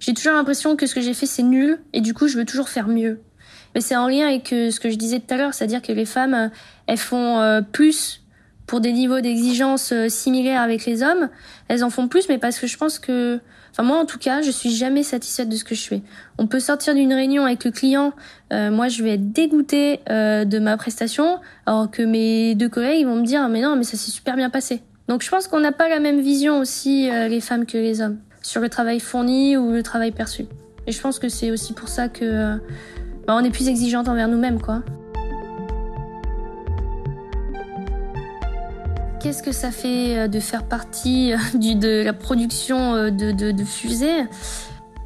J'ai 0.00 0.14
toujours 0.14 0.32
l'impression 0.32 0.74
que 0.74 0.86
ce 0.86 0.94
que 0.94 1.00
j'ai 1.00 1.14
fait 1.14 1.26
c'est 1.26 1.44
nul 1.44 1.78
et 1.92 2.00
du 2.00 2.12
coup 2.12 2.26
je 2.26 2.36
veux 2.36 2.44
toujours 2.44 2.68
faire 2.68 2.88
mieux. 2.88 3.20
Mais 3.74 3.80
c'est 3.80 3.96
en 3.96 4.08
lien 4.08 4.26
avec 4.26 4.52
euh, 4.52 4.70
ce 4.70 4.80
que 4.80 4.90
je 4.90 4.96
disais 4.96 5.20
tout 5.20 5.32
à 5.32 5.36
l'heure, 5.36 5.54
c'est-à-dire 5.54 5.80
que 5.80 5.92
les 5.92 6.04
femmes, 6.04 6.34
euh, 6.34 6.48
elles 6.86 6.98
font 6.98 7.38
euh, 7.38 7.60
plus 7.62 8.21
pour 8.66 8.80
des 8.80 8.92
niveaux 8.92 9.20
d'exigence 9.20 9.92
similaires 10.08 10.62
avec 10.62 10.86
les 10.86 11.02
hommes. 11.02 11.28
Elles 11.68 11.84
en 11.84 11.90
font 11.90 12.08
plus, 12.08 12.28
mais 12.28 12.38
parce 12.38 12.58
que 12.58 12.66
je 12.66 12.76
pense 12.76 12.98
que 12.98 13.40
Enfin 13.72 13.84
moi 13.84 13.96
en 13.98 14.04
tout 14.04 14.18
cas, 14.18 14.42
je 14.42 14.50
suis 14.50 14.70
jamais 14.70 15.02
satisfaite 15.02 15.48
de 15.48 15.56
ce 15.56 15.64
que 15.64 15.74
je 15.74 15.86
fais. 15.86 16.02
On 16.38 16.46
peut 16.46 16.60
sortir 16.60 16.94
d'une 16.94 17.12
réunion 17.12 17.46
avec 17.46 17.64
le 17.64 17.70
client, 17.70 18.12
euh, 18.52 18.70
moi 18.70 18.88
je 18.88 19.02
vais 19.02 19.14
être 19.14 19.32
dégoûtée 19.32 20.00
euh, 20.10 20.44
de 20.44 20.58
ma 20.58 20.76
prestation, 20.76 21.38
alors 21.64 21.90
que 21.90 22.02
mes 22.02 22.54
deux 22.54 22.68
collègues 22.68 23.06
vont 23.06 23.16
me 23.16 23.24
dire 23.24 23.48
mais 23.48 23.62
non 23.62 23.76
mais 23.76 23.84
ça 23.84 23.96
s'est 23.96 24.10
super 24.10 24.36
bien 24.36 24.50
passé. 24.50 24.82
Donc 25.08 25.22
je 25.22 25.30
pense 25.30 25.48
qu'on 25.48 25.60
n'a 25.60 25.72
pas 25.72 25.88
la 25.88 26.00
même 26.00 26.20
vision 26.20 26.58
aussi 26.58 27.10
euh, 27.10 27.28
les 27.28 27.40
femmes 27.40 27.64
que 27.64 27.78
les 27.78 28.02
hommes 28.02 28.18
sur 28.42 28.60
le 28.60 28.68
travail 28.68 29.00
fourni 29.00 29.56
ou 29.56 29.72
le 29.72 29.82
travail 29.82 30.10
perçu. 30.12 30.44
Et 30.86 30.92
je 30.92 31.00
pense 31.00 31.18
que 31.18 31.30
c'est 31.30 31.50
aussi 31.50 31.72
pour 31.72 31.88
ça 31.88 32.08
que 32.08 32.58
bah, 33.26 33.34
on 33.36 33.42
est 33.42 33.50
plus 33.50 33.68
exigeante 33.68 34.08
envers 34.08 34.28
nous-mêmes 34.28 34.60
quoi. 34.60 34.82
Qu'est-ce 39.22 39.44
que 39.44 39.52
ça 39.52 39.70
fait 39.70 40.18
euh, 40.18 40.28
de 40.28 40.40
faire 40.40 40.64
partie 40.64 41.32
euh, 41.32 41.36
de 41.54 42.02
la 42.02 42.12
production 42.12 42.94
euh, 42.94 43.10
de, 43.10 43.30
de, 43.30 43.64
fusées? 43.64 44.24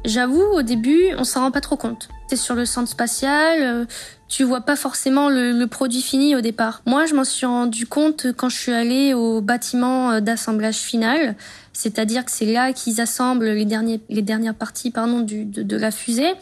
J'avoue, 0.05 0.41
au 0.41 0.63
début, 0.63 1.13
on 1.19 1.23
s'en 1.23 1.41
rend 1.41 1.51
pas 1.51 1.61
trop 1.61 1.75
compte. 1.75 2.09
T'es 2.27 2.35
sur 2.35 2.55
le 2.55 2.65
centre 2.65 2.89
spatial, 2.89 3.85
tu 4.27 4.43
vois 4.43 4.61
pas 4.61 4.75
forcément 4.75 5.29
le, 5.29 5.65
produit 5.65 6.01
fini 6.01 6.35
au 6.35 6.41
départ. 6.41 6.81
Moi, 6.85 7.05
je 7.05 7.13
m'en 7.13 7.23
suis 7.23 7.45
rendu 7.45 7.85
compte 7.85 8.27
quand 8.35 8.49
je 8.49 8.57
suis 8.57 8.71
allée 8.71 9.13
au 9.13 9.39
bâtiment 9.39 10.19
d'assemblage 10.19 10.77
final, 10.77 11.35
c'est-à-dire 11.71 12.25
que 12.25 12.31
c'est 12.31 12.45
là 12.45 12.73
qu'ils 12.73 12.99
assemblent 12.99 13.45
les, 13.49 13.65
dernières 13.65 14.55
parties 14.55 14.91
pardon, 14.91 15.21
de, 15.21 15.77
la 15.77 15.91
fusée 15.91 16.33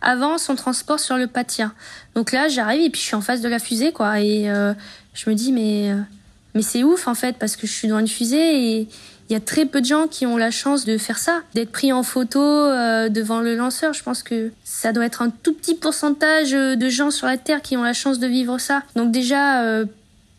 avant 0.00 0.38
son 0.38 0.54
transport 0.54 1.00
sur 1.00 1.16
le 1.16 1.26
pâtir. 1.26 1.74
Donc 2.14 2.30
là, 2.32 2.48
j'arrive 2.48 2.82
et 2.82 2.90
puis 2.90 3.00
je 3.00 3.06
suis 3.06 3.16
en 3.16 3.20
face 3.20 3.40
de 3.40 3.48
la 3.48 3.58
fusée, 3.58 3.92
quoi, 3.92 4.20
et 4.20 4.44
je 5.14 5.30
me 5.30 5.34
dis 5.34 5.52
mais 5.52 5.92
mais 6.54 6.62
c'est 6.62 6.84
ouf 6.84 7.08
en 7.08 7.14
fait 7.14 7.36
parce 7.38 7.56
que 7.56 7.66
je 7.66 7.72
suis 7.72 7.88
dans 7.88 7.98
une 7.98 8.08
fusée 8.08 8.76
et 8.78 8.88
il 9.32 9.32
y 9.32 9.36
a 9.36 9.40
très 9.40 9.64
peu 9.64 9.80
de 9.80 9.86
gens 9.86 10.08
qui 10.08 10.26
ont 10.26 10.36
la 10.36 10.50
chance 10.50 10.84
de 10.84 10.98
faire 10.98 11.16
ça, 11.16 11.40
d'être 11.54 11.72
pris 11.72 11.90
en 11.90 12.02
photo 12.02 12.38
euh, 12.38 13.08
devant 13.08 13.40
le 13.40 13.56
lanceur. 13.56 13.94
Je 13.94 14.02
pense 14.02 14.22
que 14.22 14.52
ça 14.62 14.92
doit 14.92 15.06
être 15.06 15.22
un 15.22 15.30
tout 15.30 15.54
petit 15.54 15.74
pourcentage 15.74 16.50
de 16.50 16.88
gens 16.90 17.10
sur 17.10 17.26
la 17.26 17.38
Terre 17.38 17.62
qui 17.62 17.76
ont 17.78 17.82
la 17.82 17.94
chance 17.94 18.18
de 18.18 18.26
vivre 18.26 18.58
ça. 18.58 18.82
Donc 18.94 19.10
déjà, 19.10 19.62
euh, 19.62 19.86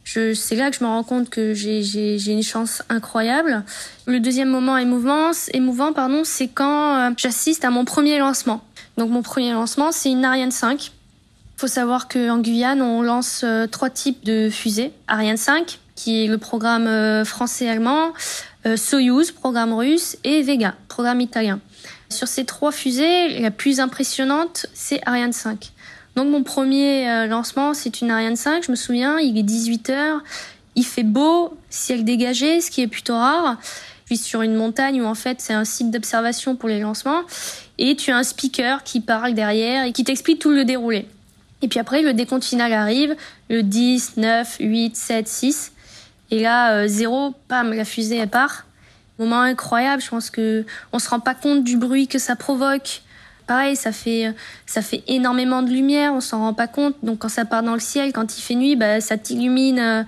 c'est 0.05 0.55
là 0.55 0.69
que 0.69 0.77
je 0.77 0.83
me 0.83 0.89
rends 0.89 1.03
compte 1.03 1.31
que 1.31 1.55
j'ai, 1.55 2.31
une 2.31 2.43
chance 2.43 2.83
incroyable. 2.89 3.63
Le 4.05 4.19
deuxième 4.19 4.49
moment 4.49 4.77
émouvant, 4.77 5.31
émouvant 5.53 5.91
pardon, 5.93 6.21
c'est 6.23 6.49
quand 6.49 6.95
euh, 6.95 7.09
j'assiste 7.17 7.65
à 7.65 7.71
mon 7.71 7.85
premier 7.85 8.19
lancement. 8.19 8.63
Donc 8.97 9.09
mon 9.09 9.23
premier 9.23 9.53
lancement, 9.53 9.91
c'est 9.91 10.11
une 10.11 10.23
Ariane 10.23 10.51
5. 10.51 10.91
Faut 11.57 11.65
savoir 11.65 12.07
qu'en 12.07 12.37
Guyane, 12.39 12.81
on 12.83 13.01
lance 13.01 13.43
trois 13.71 13.89
types 13.89 14.23
de 14.23 14.49
fusées. 14.51 14.91
Ariane 15.07 15.37
5, 15.37 15.79
qui 15.95 16.23
est 16.23 16.27
le 16.27 16.37
programme 16.37 16.87
euh, 16.87 17.25
français-allemand, 17.25 18.13
euh, 18.65 18.77
Soyuz, 18.77 19.31
programme 19.31 19.73
russe, 19.73 20.17
et 20.23 20.41
Vega, 20.41 20.75
programme 20.87 21.21
italien. 21.21 21.59
Sur 22.09 22.27
ces 22.27 22.45
trois 22.45 22.71
fusées, 22.71 23.39
la 23.39 23.51
plus 23.51 23.79
impressionnante, 23.79 24.67
c'est 24.73 25.01
Ariane 25.05 25.33
5. 25.33 25.71
Donc 26.15 26.29
mon 26.29 26.43
premier 26.43 27.09
euh, 27.09 27.27
lancement, 27.27 27.73
c'est 27.73 28.01
une 28.01 28.11
Ariane 28.11 28.35
5, 28.35 28.65
je 28.65 28.71
me 28.71 28.75
souviens, 28.75 29.19
il 29.19 29.37
est 29.37 29.43
18h, 29.43 30.19
il 30.75 30.85
fait 30.85 31.03
beau, 31.03 31.57
ciel 31.69 32.03
dégagé, 32.03 32.61
ce 32.61 32.69
qui 32.69 32.81
est 32.81 32.87
plutôt 32.87 33.15
rare. 33.15 33.57
Je 34.05 34.15
suis 34.15 34.23
sur 34.23 34.41
une 34.41 34.55
montagne 34.55 35.01
où 35.01 35.05
en 35.05 35.15
fait 35.15 35.41
c'est 35.41 35.53
un 35.53 35.65
site 35.65 35.89
d'observation 35.89 36.55
pour 36.55 36.69
les 36.69 36.79
lancements, 36.79 37.21
et 37.77 37.95
tu 37.95 38.11
as 38.11 38.17
un 38.17 38.23
speaker 38.23 38.83
qui 38.83 38.99
parle 38.99 39.33
derrière 39.33 39.85
et 39.85 39.91
qui 39.91 40.03
t'explique 40.03 40.39
tout 40.39 40.51
le 40.51 40.65
déroulé. 40.65 41.07
Et 41.63 41.69
puis 41.69 41.79
après, 41.79 42.01
le 42.01 42.13
décompte 42.13 42.43
final 42.43 42.73
arrive, 42.73 43.15
le 43.49 43.63
10, 43.63 44.17
9, 44.17 44.57
8, 44.59 44.95
7, 44.97 45.27
6. 45.27 45.71
Et 46.33 46.39
là, 46.39 46.71
euh, 46.71 46.87
zéro, 46.87 47.35
pam, 47.47 47.71
la 47.73 47.85
fusée, 47.85 48.25
part. 48.25 48.65
Moment 49.19 49.41
incroyable, 49.41 50.01
je 50.01 50.09
pense 50.09 50.31
que 50.31 50.65
on 50.91 50.97
se 50.97 51.07
rend 51.07 51.19
pas 51.19 51.35
compte 51.35 51.63
du 51.63 51.77
bruit 51.77 52.07
que 52.07 52.17
ça 52.17 52.35
provoque. 52.35 53.03
Pareil, 53.45 53.75
ça 53.75 53.91
fait, 53.91 54.33
ça 54.65 54.81
fait 54.81 55.03
énormément 55.07 55.61
de 55.61 55.69
lumière, 55.69 56.11
on 56.11 56.21
s'en 56.21 56.39
rend 56.39 56.55
pas 56.55 56.65
compte. 56.65 56.95
Donc 57.03 57.19
quand 57.19 57.29
ça 57.29 57.45
part 57.45 57.61
dans 57.61 57.75
le 57.75 57.79
ciel, 57.79 58.13
quand 58.13 58.35
il 58.35 58.41
fait 58.41 58.55
nuit, 58.55 58.75
bah, 58.75 58.99
ça 58.99 59.15
t'illumine 59.15 59.77
euh, 59.77 60.03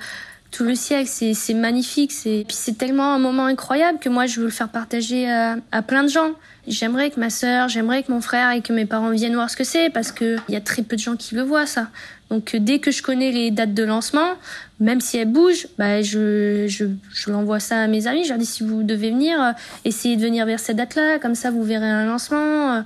tout 0.56 0.64
le 0.64 0.76
siècle. 0.76 1.10
C'est 1.10 1.54
magnifique. 1.54 2.12
C'est 2.12 2.46
puis 2.48 2.56
c'est 2.58 2.78
tellement 2.78 3.14
un 3.14 3.20
moment 3.20 3.46
incroyable 3.46 4.00
que 4.00 4.10
moi 4.10 4.26
je 4.26 4.40
veux 4.40 4.46
le 4.46 4.52
faire 4.52 4.70
partager 4.70 5.30
à, 5.30 5.82
plein 5.82 6.04
de 6.04 6.10
gens. 6.10 6.32
J'aimerais 6.68 7.12
que 7.12 7.20
ma 7.20 7.30
sœur, 7.30 7.68
j'aimerais 7.68 8.04
que 8.04 8.12
mon 8.12 8.22
frère 8.22 8.52
et 8.52 8.62
que 8.62 8.74
mes 8.74 8.86
parents 8.86 9.12
viennent 9.12 9.36
voir 9.36 9.50
ce 9.50 9.58
que 9.58 9.64
c'est 9.64 9.90
parce 9.90 10.12
que 10.12 10.38
il 10.48 10.54
y 10.54 10.58
a 10.58 10.62
très 10.62 10.82
peu 10.82 10.96
de 10.96 11.02
gens 11.02 11.16
qui 11.16 11.36
le 11.36 11.42
voient 11.42 11.66
ça. 11.66 11.90
Donc 12.30 12.56
dès 12.56 12.80
que 12.80 12.90
je 12.90 13.04
connais 13.04 13.32
les 13.32 13.52
dates 13.52 13.74
de 13.74 13.84
lancement, 13.84 14.30
même 14.80 15.00
si 15.00 15.18
elles 15.18 15.32
bougent, 15.32 15.68
bah, 15.78 16.02
je, 16.02 16.66
je, 16.68 16.86
je 17.14 17.30
l'envoie 17.30 17.60
ça 17.60 17.82
à 17.82 17.88
mes 17.88 18.08
amis. 18.08 18.24
Je 18.24 18.30
leur 18.30 18.40
dis 18.40 18.48
si 18.48 18.64
vous 18.64 18.82
devez 18.82 19.12
venir, 19.12 19.40
euh, 19.42 19.52
essayez 19.84 20.16
de 20.16 20.22
venir 20.22 20.46
vers 20.46 20.60
cette 20.60 20.78
date-là, 20.78 21.20
comme 21.20 21.36
ça 21.36 21.52
vous 21.52 21.64
verrez 21.64 21.86
un 21.86 22.06
lancement. 22.06 22.84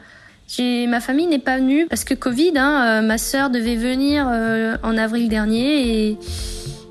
J'ai 0.50 0.88
ma 0.88 1.00
famille 1.00 1.28
n'est 1.28 1.38
pas 1.38 1.58
venue 1.58 1.86
parce 1.88 2.04
que 2.04 2.16
Covid. 2.16 2.54
Hein, 2.56 2.84
euh, 2.84 3.02
ma 3.02 3.20
sœur 3.20 3.52
devait 3.52 3.76
venir 3.76 4.28
euh, 4.28 4.78
en 4.82 4.98
avril 4.98 5.30
dernier 5.30 6.08
et, 6.08 6.18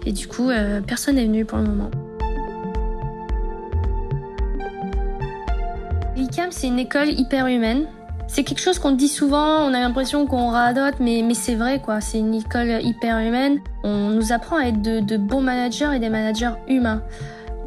et 0.08 0.12
du 0.12 0.26
coup 0.26 0.50
personne 0.86 1.16
n'est 1.16 1.26
venu 1.26 1.44
pour 1.44 1.58
le 1.58 1.64
moment. 1.64 1.90
L'ICAM, 6.16 6.50
c'est 6.50 6.66
une 6.66 6.78
école 6.78 7.10
hyper 7.10 7.46
humaine. 7.46 7.86
C'est 8.26 8.42
quelque 8.42 8.60
chose 8.60 8.78
qu'on 8.78 8.92
dit 8.92 9.08
souvent, 9.08 9.62
on 9.64 9.72
a 9.72 9.80
l'impression 9.80 10.26
qu'on 10.26 10.48
radote, 10.48 10.96
mais, 10.98 11.22
mais 11.24 11.34
c'est 11.34 11.54
vrai 11.54 11.80
quoi. 11.80 12.00
C'est 12.00 12.18
une 12.18 12.34
école 12.34 12.82
hyper 12.82 13.18
humaine. 13.18 13.60
On 13.84 14.08
nous 14.08 14.32
apprend 14.32 14.56
à 14.56 14.64
être 14.64 14.82
de, 14.82 15.16
bons 15.16 15.42
managers 15.42 15.90
et 15.94 15.98
des 15.98 16.08
managers 16.08 16.54
humains. 16.66 17.02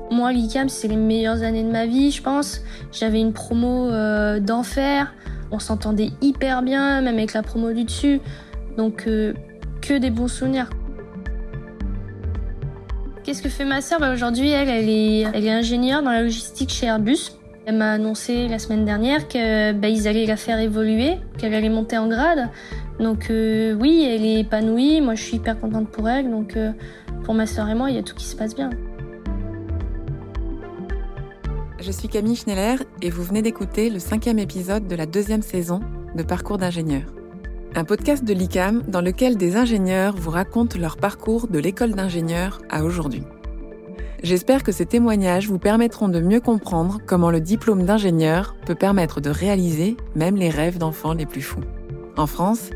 Moi, 0.10 0.34
l'ICAM, 0.34 0.68
c'est 0.68 0.88
les 0.88 0.98
meilleures 0.98 1.44
années 1.44 1.64
de 1.64 1.72
ma 1.72 1.86
vie, 1.86 2.12
je 2.12 2.22
pense. 2.22 2.62
J'avais 2.92 3.22
une 3.22 3.34
promo 3.34 3.88
euh, 3.88 4.40
d'enfer. 4.40 5.14
On 5.52 5.60
s'entendait 5.60 6.10
hyper 6.22 6.64
bien, 6.64 7.02
même 7.02 7.16
avec 7.16 7.34
la 7.34 7.44
promo 7.44 7.72
du 7.72 7.86
dessus. 7.86 8.20
Donc, 8.78 9.06
euh, 9.08 9.34
que 9.82 9.98
des 9.98 10.10
bons 10.10 10.28
souvenirs. 10.28 10.70
Qu'est-ce 13.24 13.44
que 13.44 13.50
fait 13.50 13.66
ma 13.66 13.82
sœur? 13.82 14.00
Bah, 14.00 14.12
Aujourd'hui, 14.14 14.50
elle, 14.50 14.70
elle 14.70 14.90
est, 14.90 15.50
ingénieure 15.50 16.02
dans 16.02 16.12
la 16.12 16.24
logistique 16.24 16.72
chez 16.72 16.88
Airbus. 16.88 17.34
Elle 17.68 17.78
m'a 17.78 17.92
annoncé 17.92 18.48
la 18.48 18.58
semaine 18.58 18.86
dernière 18.86 19.28
qu'ils 19.28 19.78
bah, 19.80 19.88
allaient 19.88 20.26
la 20.26 20.38
faire 20.38 20.60
évoluer, 20.60 21.18
qu'elle 21.38 21.54
allait 21.54 21.70
monter 21.70 21.98
en 22.00 22.08
grade. 22.08 22.50
Donc 23.00 23.30
euh, 23.30 23.76
oui, 23.80 24.08
elle 24.10 24.26
est 24.26 24.40
épanouie. 24.40 25.02
Moi, 25.02 25.14
je 25.14 25.24
suis 25.24 25.38
hyper 25.38 25.60
contente 25.60 25.90
pour 25.90 26.10
elle. 26.10 26.32
Donc 26.32 26.58
euh, 26.58 26.72
pour 27.24 27.36
ma 27.36 27.46
sœur 27.46 27.70
et 27.70 27.76
moi, 27.76 27.92
il 27.92 27.96
y 27.96 28.00
a 28.00 28.04
tout 28.04 28.16
qui 28.16 28.26
se 28.26 28.36
passe 28.36 28.56
bien. 28.56 28.72
Je 31.80 31.92
suis 31.92 32.08
Camille 32.08 32.36
Schneller 32.36 32.78
et 33.04 33.12
vous 33.12 33.24
venez 33.24 33.44
d'écouter 33.44 33.92
le 33.92 34.00
cinquième 34.00 34.40
épisode 34.40 34.88
de 34.88 34.96
la 34.96 35.06
deuxième 35.06 35.42
saison 35.44 35.82
de 36.16 36.24
Parcours 36.24 36.58
d'ingénieur. 36.58 37.04
Un 37.74 37.86
podcast 37.86 38.26
de 38.26 38.34
l'ICAM 38.34 38.84
dans 38.90 39.00
lequel 39.00 39.38
des 39.38 39.56
ingénieurs 39.56 40.18
vous 40.18 40.30
racontent 40.30 40.78
leur 40.78 40.98
parcours 40.98 41.48
de 41.48 41.58
l'école 41.58 41.94
d'ingénieur 41.94 42.62
à 42.70 42.84
aujourd'hui. 42.84 43.24
J'espère 44.24 44.64
que 44.64 44.74
ces 44.74 44.86
témoignages 44.86 45.48
vous 45.48 45.58
permettront 45.58 46.10
de 46.10 46.20
mieux 46.20 46.42
comprendre 46.42 47.00
comment 47.06 47.32
le 47.32 47.40
diplôme 47.40 47.86
d'ingénieur 47.86 48.58
peut 48.66 48.76
permettre 48.76 49.22
de 49.22 49.30
réaliser 49.30 49.96
même 50.16 50.36
les 50.36 50.50
rêves 50.50 50.80
d'enfants 50.80 51.14
les 51.14 51.26
plus 51.26 51.42
fous. 51.42 51.64
En 52.18 52.28
France, 52.28 52.72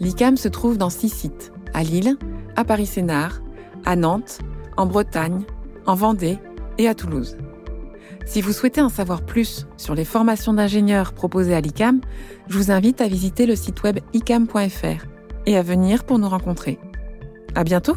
l'ICAM 0.00 0.38
se 0.38 0.48
trouve 0.48 0.78
dans 0.78 0.90
six 0.90 1.10
sites, 1.10 1.52
à 1.74 1.82
Lille, 1.82 2.16
à 2.56 2.64
Paris-Sénard, 2.64 3.42
à 3.84 3.96
Nantes, 3.96 4.38
en 4.78 4.86
Bretagne, 4.86 5.42
en 5.84 5.94
Vendée 5.94 6.38
et 6.78 6.88
à 6.88 6.94
Toulouse. 6.94 7.36
Si 8.28 8.42
vous 8.42 8.52
souhaitez 8.52 8.82
en 8.82 8.90
savoir 8.90 9.22
plus 9.22 9.66
sur 9.78 9.94
les 9.94 10.04
formations 10.04 10.52
d'ingénieurs 10.52 11.14
proposées 11.14 11.54
à 11.54 11.62
l'ICAM, 11.62 12.02
je 12.46 12.58
vous 12.58 12.70
invite 12.70 13.00
à 13.00 13.08
visiter 13.08 13.46
le 13.46 13.56
site 13.56 13.82
web 13.82 14.00
icam.fr 14.12 15.06
et 15.46 15.56
à 15.56 15.62
venir 15.62 16.04
pour 16.04 16.18
nous 16.18 16.28
rencontrer. 16.28 16.78
À 17.54 17.64
bientôt! 17.64 17.96